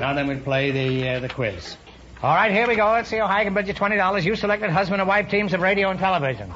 Now 0.00 0.14
then, 0.14 0.26
we'll 0.26 0.40
play 0.40 0.72
the 0.72 1.08
uh, 1.08 1.20
the 1.20 1.28
quiz. 1.28 1.76
All 2.22 2.34
right, 2.34 2.50
here 2.50 2.66
we 2.66 2.74
go. 2.74 2.86
Let's 2.86 3.08
see 3.08 3.18
how 3.18 3.28
high 3.28 3.42
I 3.42 3.44
can 3.44 3.54
bid 3.54 3.68
you 3.68 3.74
twenty 3.74 3.94
dollars. 3.96 4.24
You 4.24 4.34
selected 4.34 4.70
husband 4.70 5.00
and 5.00 5.08
wife 5.08 5.30
teams 5.30 5.54
of 5.54 5.60
radio 5.60 5.90
and 5.90 6.00
television. 6.00 6.52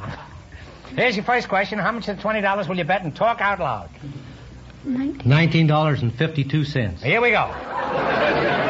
Here's 0.97 1.15
your 1.15 1.25
first 1.25 1.49
question. 1.49 1.79
How 1.79 1.93
much 1.93 2.09
of 2.09 2.17
the 2.17 2.23
twenty 2.23 2.41
dollars 2.41 2.69
will 2.69 2.79
you 2.79 2.85
bet 2.85 3.05
and 3.05 3.15
talk 3.15 3.41
out 3.41 3.61
loud? 3.61 3.91
$19.52. 4.85 7.03
Here 7.03 7.21
we 7.21 7.31
go. 7.31 8.68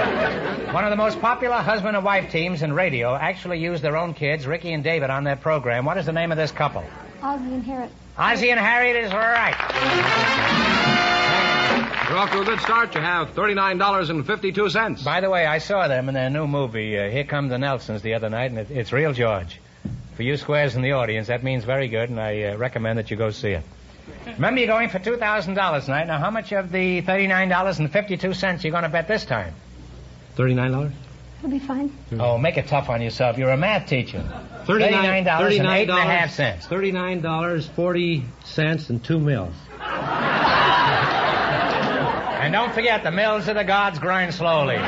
One 0.79 0.85
of 0.85 0.91
the 0.91 0.97
most 0.97 1.21
popular 1.21 1.57
husband 1.57 1.97
and 1.97 2.05
wife 2.05 2.31
teams 2.31 2.63
in 2.63 2.73
radio 2.73 3.13
actually 3.13 3.59
used 3.59 3.83
their 3.83 3.97
own 3.97 4.15
kids, 4.15 4.47
Ricky 4.47 4.73
and 4.73 4.85
David, 4.85 5.11
on 5.11 5.25
their 5.25 5.35
program. 5.35 5.85
What 5.85 5.99
is 5.99 6.07
the 6.07 6.13
name 6.13 6.31
of 6.31 6.39
this 6.39 6.53
couple? 6.53 6.85
Ozzie 7.21 7.53
and 7.53 7.65
Harriet. 7.65 7.91
Ozzie 8.17 8.51
and 8.51 8.61
Harriet 8.61 8.95
is 9.05 9.13
right. 9.13 9.57
You're 12.09 12.19
off 12.19 12.31
to 12.31 12.43
a 12.43 12.45
good 12.45 12.61
start. 12.61 12.95
You 12.95 13.01
have 13.01 13.35
$39.52. 13.35 15.05
By 15.05 15.21
the 15.21 15.29
way, 15.29 15.47
I 15.47 15.59
saw 15.59 15.89
them 15.89 16.09
in 16.09 16.15
their 16.15 16.31
new 16.31 16.47
movie, 16.47 16.97
uh, 16.97 17.11
Here 17.11 17.25
Come 17.25 17.49
the 17.49 17.59
Nelsons, 17.59 18.03
the 18.03 18.15
other 18.15 18.31
night, 18.31 18.53
and 18.53 18.61
it, 18.61 18.71
it's 18.71 18.93
real 18.93 19.13
George. 19.13 19.61
For 20.15 20.23
you 20.23 20.37
squares 20.37 20.77
in 20.77 20.83
the 20.83 20.93
audience, 20.93 21.27
that 21.27 21.43
means 21.43 21.65
very 21.65 21.89
good, 21.89 22.09
and 22.09 22.21
I 22.21 22.45
uh, 22.45 22.57
recommend 22.57 23.01
that 23.01 23.11
you 23.11 23.17
go 23.17 23.31
see 23.31 23.51
it. 23.51 23.65
Remember, 24.27 24.61
you're 24.61 24.69
going 24.69 24.91
for 24.91 25.01
$2,000 25.01 25.85
tonight. 25.85 26.07
Now, 26.07 26.21
how 26.21 26.31
much 26.31 26.53
of 26.53 26.71
the 26.71 27.03
$39.52 27.03 28.45
are 28.45 28.65
you 28.65 28.71
going 28.71 28.85
to 28.85 28.89
bet 28.89 29.09
this 29.09 29.25
time? 29.25 29.55
$39? 30.39 30.93
It'll 31.39 31.51
be 31.51 31.59
fine. 31.59 31.89
Mm-hmm. 31.89 32.21
Oh, 32.21 32.39
make 32.39 32.57
it 32.57 32.69
tough 32.69 32.89
on 32.89 33.03
yourself. 33.03 33.37
You're 33.39 33.51
a 33.51 33.57
math 33.57 33.89
teacher. 33.89 34.21
$39, 34.67 35.25
$39 35.25 35.59
and 35.59 35.67
eight 35.67 35.89
and 35.89 35.91
a 35.91 35.95
$39, 35.95 36.03
half 36.05 36.31
cents. 36.31 36.67
$39.40 36.67 38.91
and 38.91 39.05
two 39.05 39.19
mills. 39.19 39.55
And 42.39 42.53
don't 42.55 42.73
forget, 42.73 43.03
the 43.03 43.11
mills 43.11 43.49
of 43.49 43.57
the 43.57 43.65
gods 43.65 43.99
grind 43.99 44.33
slowly. 44.33 44.77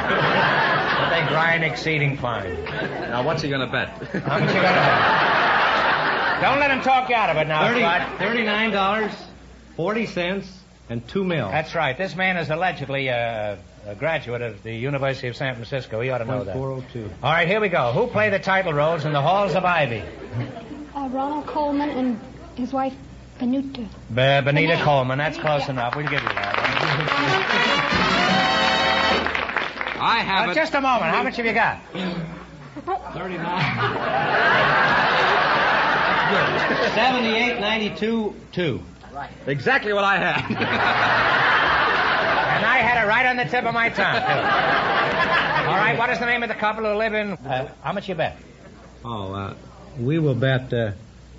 but 1.01 1.11
they 1.11 1.27
grind 1.29 1.65
exceeding 1.65 2.17
fine. 2.17 2.63
Now, 2.65 3.23
what's 3.25 3.43
he 3.43 3.49
going 3.51 3.61
to 3.61 3.67
bet? 3.67 3.89
How 3.89 4.39
much 4.39 4.49
you 4.49 4.55
going 4.55 4.57
to 4.63 4.63
bet? 4.63 6.41
Don't 6.41 6.61
let 6.61 6.71
him 6.71 6.81
talk 6.81 7.09
you 7.11 7.17
out 7.17 7.29
of 7.29 7.37
it 7.37 7.49
now, 7.49 7.67
30, 7.67 7.81
Spud. 7.81 8.03
$39.40 8.19 10.60
and 10.90 11.07
two 11.09 11.24
mills. 11.24 11.50
That's 11.53 11.74
right. 11.74 11.96
This 11.96 12.14
man 12.16 12.37
is 12.37 12.50
allegedly 12.50 13.07
a, 13.09 13.59
a 13.87 13.94
graduate 13.94 14.42
of 14.42 14.62
the 14.62 14.74
University 14.74 15.29
of 15.29 15.37
San 15.37 15.55
Francisco. 15.55 16.00
He 16.00 16.11
ought 16.11 16.18
to 16.18 16.24
know 16.26 16.44
that. 16.44 16.55
402. 16.55 17.09
All 17.22 17.33
right, 17.33 17.48
here 17.48 17.61
we 17.61 17.68
go. 17.70 17.92
Who 17.92 18.09
play 18.09 18.29
the 18.29 18.38
title 18.40 18.72
roles 18.74 19.05
in 19.05 19.12
the 19.12 19.22
Halls 19.22 19.55
of 19.55 19.64
Ivy? 19.64 20.03
Uh, 20.94 21.09
Ronald 21.11 21.46
Colman 21.46 21.88
and 21.90 22.20
his 22.57 22.72
wife, 22.72 22.94
Benita. 23.38 23.83
Be- 23.83 24.40
Benita 24.44 24.76
Colman. 24.83 25.18
That's 25.18 25.38
close 25.38 25.68
enough. 25.68 25.94
We'll 25.96 26.09
give 26.09 26.22
you 26.22 26.29
that. 26.29 26.57
I 30.03 30.20
have 30.20 30.48
Uh, 30.48 30.53
it. 30.53 30.55
just 30.55 30.74
a 30.74 30.81
moment. 30.81 31.05
How 31.14 31.22
much 31.22 31.37
have 31.37 31.46
you 31.46 31.53
got? 31.53 31.79
39. 33.14 33.40
78, 36.94 37.61
92, 37.61 38.35
2. 39.44 39.50
Exactly 39.50 39.92
what 39.92 40.04
I 40.04 40.18
had. 40.18 41.70
And 42.61 42.66
I 42.66 42.78
had 42.78 43.02
it 43.02 43.06
right 43.09 43.24
on 43.24 43.37
the 43.37 43.46
tip 43.46 43.64
of 43.64 43.72
my 43.72 43.88
tongue. 43.88 44.04
All 45.66 45.76
right, 45.76 45.96
what 45.96 46.11
is 46.11 46.18
the 46.18 46.26
name 46.26 46.42
of 46.42 46.50
the 46.50 46.54
couple 46.54 46.85
who 46.85 46.92
live 46.94 47.14
in... 47.14 47.33
Uh, 47.33 47.72
how 47.80 47.92
much 47.92 48.06
you 48.06 48.14
bet? 48.14 48.37
Oh, 49.02 49.33
uh, 49.33 49.54
we 49.98 50.18
will 50.18 50.35
bet 50.35 50.70
uh, 50.74 50.92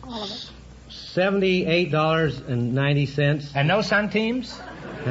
All 0.04 0.24
of 0.24 0.32
it. 0.32 0.50
$78.90. 0.90 3.52
And 3.54 3.68
no 3.68 3.82
centimes? 3.82 4.60
Uh, 5.06 5.10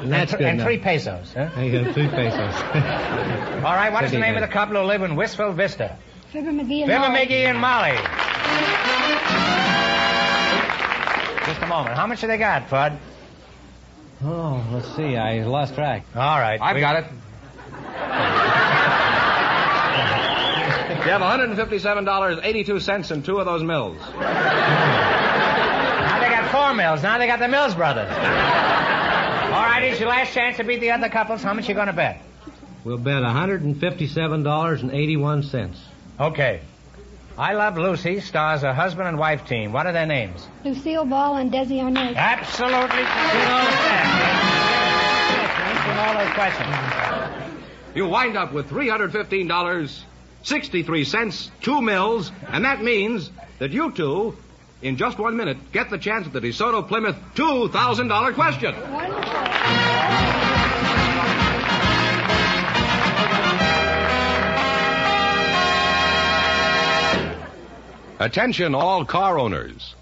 and 0.00 0.10
that's 0.10 0.32
and, 0.32 0.38
good 0.38 0.48
and 0.48 0.62
three 0.62 0.78
pesos, 0.78 1.34
huh? 1.34 1.50
I 1.54 1.68
got 1.68 1.92
three 1.92 2.08
pesos. 2.08 2.54
All 3.64 3.74
right, 3.74 3.92
what 3.92 4.04
is 4.04 4.12
the 4.12 4.18
name 4.18 4.36
of 4.36 4.40
the 4.40 4.48
couple 4.48 4.76
who 4.76 4.84
live 4.84 5.02
in 5.02 5.16
Wistful 5.16 5.52
Vista? 5.52 5.98
Fibber 6.32 6.52
McGee 6.52 6.84
and 6.84 6.90
Fibber 6.90 7.08
Molly. 7.08 7.26
McGee 7.26 7.44
and 7.44 7.58
Molly. 7.58 7.98
Just 11.48 11.62
a 11.62 11.66
moment. 11.66 11.96
How 11.96 12.06
much 12.06 12.20
have 12.20 12.28
they 12.28 12.36
got, 12.36 12.68
Fudd? 12.68 12.98
oh, 14.22 14.62
let's 14.70 14.94
see. 14.94 15.16
I 15.16 15.42
lost 15.44 15.74
track. 15.74 16.04
All 16.14 16.38
right. 16.38 16.60
I've 16.60 16.74
we- 16.74 16.80
got 16.82 16.96
it. 16.96 17.06
You 21.06 21.12
have 21.14 21.22
$157.82 21.22 23.10
in 23.12 23.22
two 23.22 23.38
of 23.38 23.46
those 23.46 23.62
mills. 23.62 23.96
Now 23.98 24.18
they 26.20 26.28
got 26.28 26.50
four 26.50 26.74
mills. 26.74 27.02
Now 27.02 27.16
they 27.16 27.26
got 27.26 27.38
the 27.38 27.48
Mills 27.48 27.74
brothers. 27.74 28.10
All 28.10 29.64
right, 29.64 29.84
it's 29.84 29.98
your 30.00 30.10
last 30.10 30.34
chance 30.34 30.58
to 30.58 30.64
beat 30.64 30.80
the 30.80 30.90
other 30.90 31.08
couples. 31.08 31.42
How 31.42 31.54
much 31.54 31.66
you 31.66 31.74
going 31.74 31.86
to 31.86 31.94
bet? 31.94 32.20
We'll 32.84 32.98
bet 32.98 33.22
$157.81. 33.22 35.76
Okay. 36.20 36.60
I 37.38 37.52
Love 37.52 37.78
Lucy 37.78 38.18
stars 38.18 38.64
a 38.64 38.74
husband 38.74 39.06
and 39.06 39.16
wife 39.16 39.46
team. 39.46 39.70
What 39.70 39.86
are 39.86 39.92
their 39.92 40.06
names? 40.06 40.48
Lucille 40.64 41.04
Ball 41.04 41.36
and 41.36 41.52
Desi 41.52 41.80
Arnaz. 41.80 42.16
Absolutely. 42.16 43.04
Answering 45.78 45.98
all 45.98 46.14
those 46.14 46.32
questions. 46.34 46.74
You 47.94 48.08
wind 48.08 48.36
up 48.36 48.52
with 48.52 48.68
$315.63, 48.68 51.50
two 51.60 51.80
mills, 51.80 52.32
and 52.48 52.64
that 52.64 52.82
means 52.82 53.30
that 53.60 53.70
you 53.70 53.92
two, 53.92 54.36
in 54.82 54.96
just 54.96 55.20
one 55.20 55.36
minute, 55.36 55.70
get 55.70 55.90
the 55.90 55.98
chance 55.98 56.26
at 56.26 56.32
the 56.32 56.40
DeSoto 56.40 56.88
Plymouth 56.88 57.14
$2,000 57.36 58.34
question. 58.34 58.74
Attention, 68.20 68.74
all 68.74 69.04
car 69.04 69.38
owners. 69.38 69.94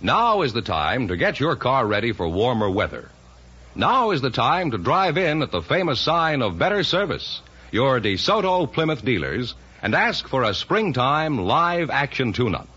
Now 0.00 0.42
is 0.42 0.52
the 0.52 0.62
time 0.62 1.06
to 1.06 1.16
get 1.16 1.38
your 1.38 1.54
car 1.54 1.86
ready 1.86 2.10
for 2.10 2.28
warmer 2.28 2.68
weather. 2.68 3.08
Now 3.76 4.10
is 4.10 4.20
the 4.20 4.30
time 4.30 4.72
to 4.72 4.78
drive 4.78 5.16
in 5.16 5.40
at 5.40 5.52
the 5.52 5.62
famous 5.62 6.00
sign 6.00 6.42
of 6.42 6.58
better 6.58 6.82
service, 6.82 7.40
your 7.70 8.00
DeSoto 8.00 8.72
Plymouth 8.72 9.04
dealers, 9.04 9.54
and 9.82 9.94
ask 9.94 10.26
for 10.26 10.42
a 10.42 10.52
springtime 10.52 11.38
live 11.38 11.90
action 11.90 12.32
tune 12.32 12.56
up. 12.56 12.68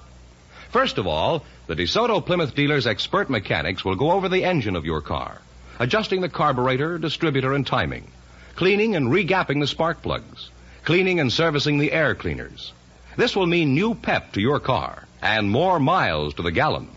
First 0.69 0.99
of 0.99 1.07
all, 1.07 1.43
the 1.65 1.75
DeSoto 1.75 2.23
Plymouth 2.23 2.53
dealers' 2.53 2.85
expert 2.85 3.31
mechanics 3.31 3.83
will 3.83 3.95
go 3.95 4.11
over 4.11 4.29
the 4.29 4.45
engine 4.45 4.75
of 4.75 4.85
your 4.85 5.01
car, 5.01 5.41
adjusting 5.79 6.21
the 6.21 6.29
carburetor, 6.29 6.99
distributor, 6.99 7.53
and 7.53 7.65
timing, 7.65 8.11
cleaning 8.55 8.95
and 8.95 9.07
regapping 9.07 9.59
the 9.59 9.65
spark 9.65 10.03
plugs, 10.03 10.51
cleaning 10.85 11.19
and 11.19 11.33
servicing 11.33 11.79
the 11.79 11.91
air 11.91 12.13
cleaners. 12.13 12.73
This 13.15 13.35
will 13.35 13.45
mean 13.45 13.73
new 13.73 13.93
pep 13.93 14.33
to 14.33 14.41
your 14.41 14.59
car 14.59 15.07
and 15.21 15.49
more 15.49 15.79
miles 15.79 16.33
to 16.35 16.41
the 16.41 16.51
gallon. 16.51 16.87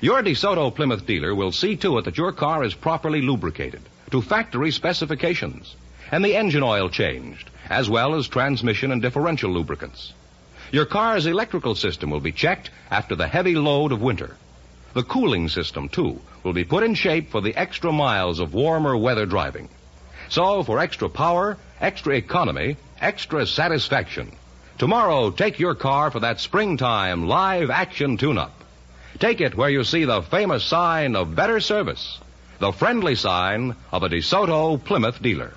Your 0.00 0.22
DeSoto 0.22 0.74
Plymouth 0.74 1.06
dealer 1.06 1.34
will 1.34 1.52
see 1.52 1.76
to 1.76 1.98
it 1.98 2.06
that 2.06 2.18
your 2.18 2.32
car 2.32 2.64
is 2.64 2.74
properly 2.74 3.20
lubricated 3.20 3.82
to 4.10 4.22
factory 4.22 4.70
specifications 4.70 5.76
and 6.10 6.24
the 6.24 6.36
engine 6.36 6.62
oil 6.62 6.88
changed, 6.88 7.48
as 7.70 7.88
well 7.88 8.14
as 8.14 8.28
transmission 8.28 8.92
and 8.92 9.00
differential 9.00 9.50
lubricants. 9.50 10.12
Your 10.70 10.86
car's 10.86 11.26
electrical 11.26 11.74
system 11.74 12.10
will 12.10 12.20
be 12.20 12.32
checked 12.32 12.70
after 12.90 13.14
the 13.14 13.28
heavy 13.28 13.54
load 13.54 13.92
of 13.92 14.02
winter. 14.02 14.36
The 14.94 15.02
cooling 15.02 15.48
system, 15.48 15.88
too, 15.88 16.20
will 16.42 16.52
be 16.52 16.64
put 16.64 16.82
in 16.82 16.94
shape 16.94 17.30
for 17.30 17.40
the 17.40 17.56
extra 17.56 17.92
miles 17.92 18.40
of 18.40 18.54
warmer 18.54 18.96
weather 18.96 19.26
driving. 19.26 19.68
So, 20.28 20.62
for 20.62 20.78
extra 20.78 21.08
power, 21.08 21.56
extra 21.80 22.16
economy, 22.16 22.76
extra 23.00 23.46
satisfaction, 23.46 24.32
tomorrow 24.78 25.30
take 25.30 25.58
your 25.58 25.74
car 25.74 26.10
for 26.10 26.20
that 26.20 26.40
springtime 26.40 27.26
live 27.26 27.70
action 27.70 28.16
tune-up. 28.16 28.52
Take 29.18 29.40
it 29.40 29.56
where 29.56 29.70
you 29.70 29.84
see 29.84 30.04
the 30.04 30.22
famous 30.22 30.64
sign 30.64 31.16
of 31.16 31.34
better 31.34 31.60
service, 31.60 32.18
the 32.58 32.72
friendly 32.72 33.14
sign 33.14 33.76
of 33.92 34.02
a 34.02 34.08
DeSoto 34.08 34.82
Plymouth 34.82 35.22
dealer. 35.22 35.52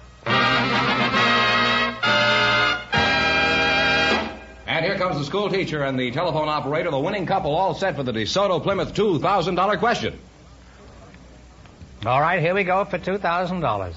And 4.67 4.83
here 4.83 4.97
comes 4.97 5.17
the 5.17 5.23
school 5.23 5.49
teacher 5.49 5.83
and 5.83 5.97
the 5.99 6.11
telephone 6.11 6.49
operator, 6.49 6.91
the 6.91 6.99
winning 6.99 7.25
couple, 7.25 7.55
all 7.55 7.73
set 7.73 7.95
for 7.95 8.03
the 8.03 8.11
DeSoto 8.11 8.61
Plymouth 8.61 8.93
$2,000 8.93 9.79
question. 9.79 10.19
All 12.05 12.21
right, 12.21 12.41
here 12.41 12.53
we 12.53 12.63
go 12.63 12.83
for 12.85 12.99
$2,000. 12.99 13.95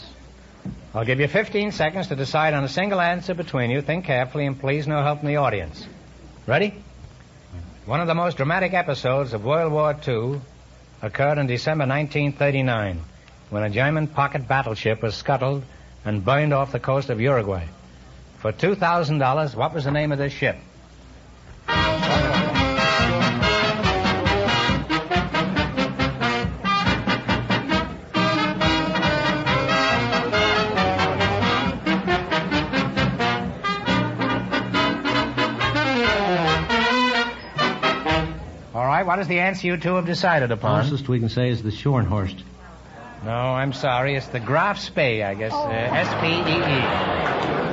I'll 0.94 1.04
give 1.04 1.20
you 1.20 1.28
15 1.28 1.72
seconds 1.72 2.08
to 2.08 2.16
decide 2.16 2.54
on 2.54 2.64
a 2.64 2.68
single 2.68 3.00
answer 3.00 3.34
between 3.34 3.70
you. 3.70 3.82
Think 3.82 4.06
carefully 4.06 4.46
and 4.46 4.58
please 4.58 4.86
no 4.86 5.02
help 5.02 5.20
from 5.20 5.28
the 5.28 5.36
audience. 5.36 5.86
Ready? 6.46 6.74
One 7.84 8.00
of 8.00 8.06
the 8.06 8.14
most 8.14 8.38
dramatic 8.38 8.72
episodes 8.72 9.34
of 9.34 9.44
World 9.44 9.72
War 9.72 9.94
II 10.06 10.40
occurred 11.02 11.38
in 11.38 11.46
December 11.46 11.86
1939 11.86 13.00
when 13.50 13.62
a 13.62 13.70
German 13.70 14.06
pocket 14.06 14.48
battleship 14.48 15.02
was 15.02 15.14
scuttled 15.14 15.62
and 16.04 16.24
burned 16.24 16.54
off 16.54 16.72
the 16.72 16.80
coast 16.80 17.10
of 17.10 17.20
Uruguay. 17.20 17.66
For 18.38 18.52
$2,000, 18.52 19.54
what 19.54 19.74
was 19.74 19.84
the 19.84 19.90
name 19.90 20.12
of 20.12 20.18
this 20.18 20.32
ship? 20.32 20.56
The 39.28 39.40
answer 39.40 39.66
you 39.66 39.76
two 39.76 39.96
have 39.96 40.06
decided 40.06 40.50
upon? 40.50 40.84
The 40.84 40.88
closest 40.88 41.06
we 41.08 41.20
can 41.20 41.28
say 41.28 41.50
is 41.50 41.62
the 41.62 41.68
Scharnhorst. 41.70 42.40
No, 43.24 43.30
I'm 43.30 43.74
sorry. 43.74 44.14
It's 44.14 44.28
the 44.28 44.40
Graf 44.40 44.78
Spee, 44.78 45.22
I 45.22 45.34
guess. 45.34 45.52
Uh, 45.52 45.68
S-P-E-E. 45.68 47.68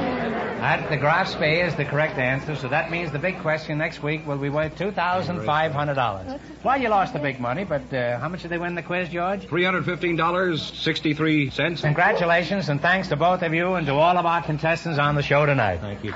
At 0.61 0.89
the 0.89 0.97
Graf 0.97 1.27
Spee 1.29 1.61
is 1.61 1.75
the 1.75 1.85
correct 1.85 2.17
answer, 2.17 2.55
so 2.55 2.67
that 2.69 2.89
means 2.89 3.11
the 3.11 3.19
big 3.19 3.37
question 3.39 3.77
next 3.77 4.01
week 4.01 4.25
will 4.27 4.39
be 4.39 4.49
worth 4.49 4.75
$2,500. 4.77 6.39
Well, 6.63 6.81
you 6.81 6.89
lost 6.89 7.13
the 7.13 7.19
big 7.19 7.39
money, 7.39 7.63
but 7.63 7.93
uh, 7.93 8.17
how 8.19 8.27
much 8.27 8.41
did 8.41 8.49
they 8.49 8.57
win 8.57 8.73
the 8.75 8.81
quiz, 8.81 9.07
George? 9.09 9.45
$315.63. 9.47 11.81
Congratulations 11.81 12.67
and 12.69 12.81
thanks 12.81 13.09
to 13.09 13.15
both 13.15 13.43
of 13.43 13.53
you 13.53 13.75
and 13.75 13.85
to 13.87 13.93
all 13.93 14.17
of 14.17 14.25
our 14.25 14.41
contestants 14.41 14.97
on 14.97 15.13
the 15.15 15.21
show 15.23 15.45
tonight. 15.45 15.79
Thank 15.81 16.03
you. 16.03 16.11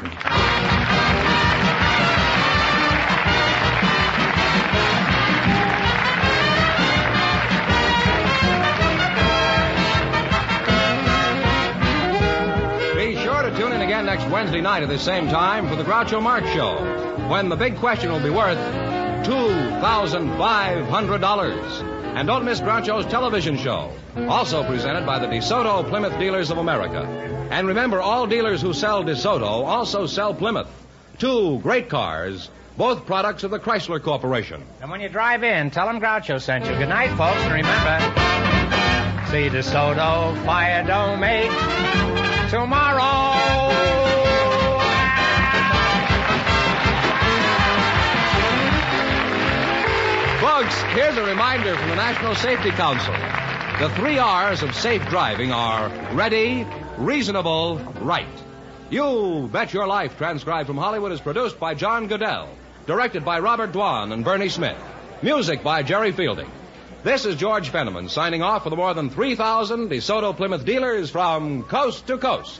Wednesday 14.29 14.61
night 14.61 14.83
at 14.83 14.89
the 14.89 14.99
same 14.99 15.27
time 15.27 15.67
for 15.67 15.75
the 15.75 15.83
Groucho 15.83 16.21
Marx 16.21 16.47
Show, 16.51 16.77
when 17.29 17.49
the 17.49 17.55
big 17.55 17.77
question 17.77 18.11
will 18.11 18.19
be 18.19 18.29
worth 18.29 18.59
$2,500. 19.25 22.15
And 22.15 22.27
don't 22.27 22.45
miss 22.45 22.59
Groucho's 22.59 23.07
television 23.07 23.57
show, 23.57 23.91
also 24.27 24.63
presented 24.63 25.05
by 25.05 25.19
the 25.19 25.27
DeSoto 25.27 25.87
Plymouth 25.89 26.17
Dealers 26.19 26.51
of 26.51 26.57
America. 26.57 27.03
And 27.49 27.67
remember, 27.67 28.01
all 28.01 28.27
dealers 28.27 28.61
who 28.61 28.73
sell 28.73 29.03
DeSoto 29.03 29.65
also 29.65 30.05
sell 30.05 30.33
Plymouth. 30.33 30.67
Two 31.17 31.59
great 31.59 31.89
cars, 31.89 32.49
both 32.77 33.05
products 33.05 33.43
of 33.43 33.51
the 33.51 33.59
Chrysler 33.59 34.01
Corporation. 34.01 34.63
And 34.81 34.89
when 34.91 35.01
you 35.01 35.09
drive 35.09 35.43
in, 35.43 35.71
tell 35.71 35.87
them 35.87 35.99
Groucho 35.99 36.39
sent 36.39 36.65
you. 36.65 36.71
Good 36.71 36.87
night, 36.89 37.09
folks, 37.17 37.41
and 37.41 37.53
remember, 37.53 37.99
see 39.31 39.49
DeSoto 39.49 40.35
fire 40.45 40.83
don't 40.85 41.19
make 41.19 41.51
tomorrow. 42.49 43.68
Here's 50.99 51.15
a 51.15 51.23
reminder 51.23 51.77
from 51.77 51.87
the 51.87 51.95
National 51.95 52.35
Safety 52.35 52.71
Council. 52.71 53.13
The 53.79 53.89
three 53.95 54.17
R's 54.17 54.63
of 54.63 54.75
safe 54.75 55.01
driving 55.07 55.53
are 55.53 55.87
ready, 56.13 56.67
reasonable, 56.97 57.77
right. 58.01 58.27
You 58.89 59.47
Bet 59.49 59.73
Your 59.73 59.87
Life, 59.87 60.17
transcribed 60.17 60.67
from 60.67 60.75
Hollywood, 60.75 61.13
is 61.13 61.21
produced 61.21 61.57
by 61.57 61.73
John 61.73 62.09
Guedel, 62.09 62.49
directed 62.85 63.23
by 63.23 63.39
Robert 63.39 63.71
Dwan 63.71 64.11
and 64.11 64.25
Bernie 64.25 64.49
Smith, 64.49 64.75
music 65.21 65.63
by 65.63 65.83
Jerry 65.83 66.11
Fielding. 66.11 66.51
This 67.01 67.23
is 67.23 67.37
George 67.37 67.71
Fenneman 67.71 68.09
signing 68.09 68.43
off 68.43 68.63
for 68.63 68.69
the 68.69 68.75
more 68.75 68.93
than 68.93 69.09
3,000 69.09 69.89
DeSoto 69.89 70.35
Plymouth 70.35 70.65
dealers 70.65 71.09
from 71.09 71.63
coast 71.63 72.07
to 72.07 72.17
coast. 72.17 72.59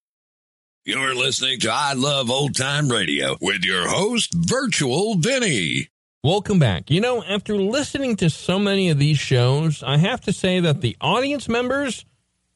You're 0.83 1.13
listening 1.13 1.59
to 1.59 1.71
I 1.71 1.93
Love 1.93 2.31
Old 2.31 2.55
Time 2.55 2.89
Radio 2.89 3.37
with 3.39 3.63
your 3.63 3.87
host, 3.87 4.33
Virtual 4.33 5.13
Vinny. 5.13 5.89
Welcome 6.23 6.57
back. 6.57 6.89
You 6.89 7.01
know, 7.01 7.23
after 7.23 7.55
listening 7.55 8.15
to 8.15 8.31
so 8.31 8.57
many 8.57 8.89
of 8.89 8.97
these 8.97 9.19
shows, 9.19 9.83
I 9.83 9.97
have 9.97 10.21
to 10.21 10.33
say 10.33 10.59
that 10.59 10.81
the 10.81 10.97
audience 10.99 11.47
members 11.47 12.03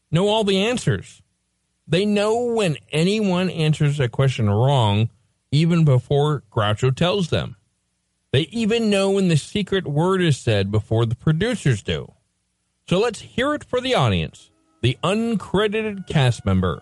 know 0.10 0.28
all 0.28 0.44
the 0.44 0.58
answers. 0.58 1.22
They 1.88 2.04
know 2.04 2.46
when 2.46 2.78
anyone 2.92 3.52
answers 3.52 4.00
a 4.00 4.10
question 4.10 4.50
wrong, 4.50 5.12
even 5.52 5.86
before 5.86 6.42
Groucho 6.52 6.96
tells 6.96 7.30
them. 7.30 7.58
They 8.32 8.48
even 8.52 8.90
know 8.90 9.12
when 9.12 9.28
the 9.28 9.38
secret 9.38 9.86
word 9.86 10.24
is 10.24 10.36
said 10.36 10.72
before 10.72 11.06
the 11.06 11.14
producers 11.14 11.84
do. 11.84 12.12
So 12.90 12.98
let's 12.98 13.22
hear 13.22 13.54
it 13.54 13.64
for 13.64 13.80
the 13.80 13.94
audience, 13.94 14.50
the 14.82 14.98
uncredited 15.04 16.08
cast 16.08 16.44
member. 16.44 16.82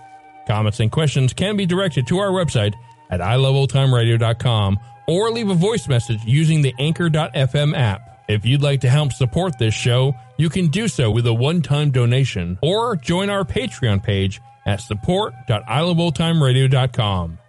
Comments 0.51 0.79
and 0.81 0.91
questions 0.91 1.31
can 1.31 1.55
be 1.55 1.65
directed 1.65 2.05
to 2.07 2.19
our 2.19 2.31
website 2.31 2.73
at 3.09 3.21
iloveoldtimeradio.com 3.21 4.77
or 5.07 5.31
leave 5.31 5.49
a 5.49 5.53
voice 5.53 5.87
message 5.87 6.19
using 6.25 6.61
the 6.61 6.75
Anchor.fm 6.77 7.73
app. 7.73 8.25
If 8.27 8.45
you'd 8.45 8.61
like 8.61 8.81
to 8.81 8.89
help 8.89 9.13
support 9.13 9.57
this 9.57 9.73
show, 9.73 10.13
you 10.35 10.49
can 10.49 10.67
do 10.67 10.89
so 10.89 11.09
with 11.09 11.25
a 11.25 11.33
one-time 11.33 11.91
donation 11.91 12.59
or 12.61 12.97
join 12.97 13.29
our 13.29 13.45
Patreon 13.45 14.03
page 14.03 14.41
at 14.65 14.81
support.iloveoldtimeradio.com. 14.81 17.39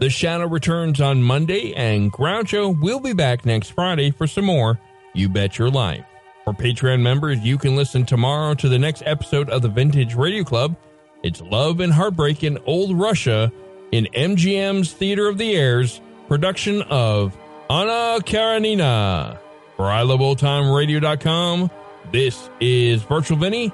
The 0.00 0.10
Shadow 0.10 0.48
returns 0.48 1.00
on 1.00 1.22
Monday, 1.22 1.72
and 1.74 2.12
Groucho 2.12 2.82
will 2.82 2.98
be 2.98 3.12
back 3.12 3.46
next 3.46 3.70
Friday 3.70 4.10
for 4.10 4.26
some 4.26 4.46
more 4.46 4.80
You 5.14 5.28
Bet 5.28 5.56
Your 5.56 5.70
Life. 5.70 6.04
For 6.42 6.52
Patreon 6.52 7.00
members, 7.00 7.38
you 7.38 7.58
can 7.58 7.76
listen 7.76 8.04
tomorrow 8.04 8.54
to 8.54 8.68
the 8.68 8.80
next 8.80 9.04
episode 9.06 9.48
of 9.50 9.62
the 9.62 9.68
Vintage 9.68 10.16
Radio 10.16 10.42
Club. 10.42 10.74
It's 11.22 11.40
Love 11.40 11.80
and 11.80 11.92
Heartbreak 11.92 12.42
in 12.44 12.58
Old 12.66 12.98
Russia 12.98 13.52
in 13.92 14.06
MGM's 14.14 14.92
Theater 14.92 15.28
of 15.28 15.38
the 15.38 15.54
Airs 15.54 16.00
production 16.28 16.82
of 16.82 17.36
Anna 17.68 18.20
Karenina. 18.24 19.38
For 19.76 19.86
iLoveOldTimeRadio.com, 19.86 21.70
this 22.12 22.50
is 22.60 23.02
Virtual 23.02 23.38
Vinny 23.38 23.72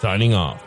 signing 0.00 0.34
off. 0.34 0.65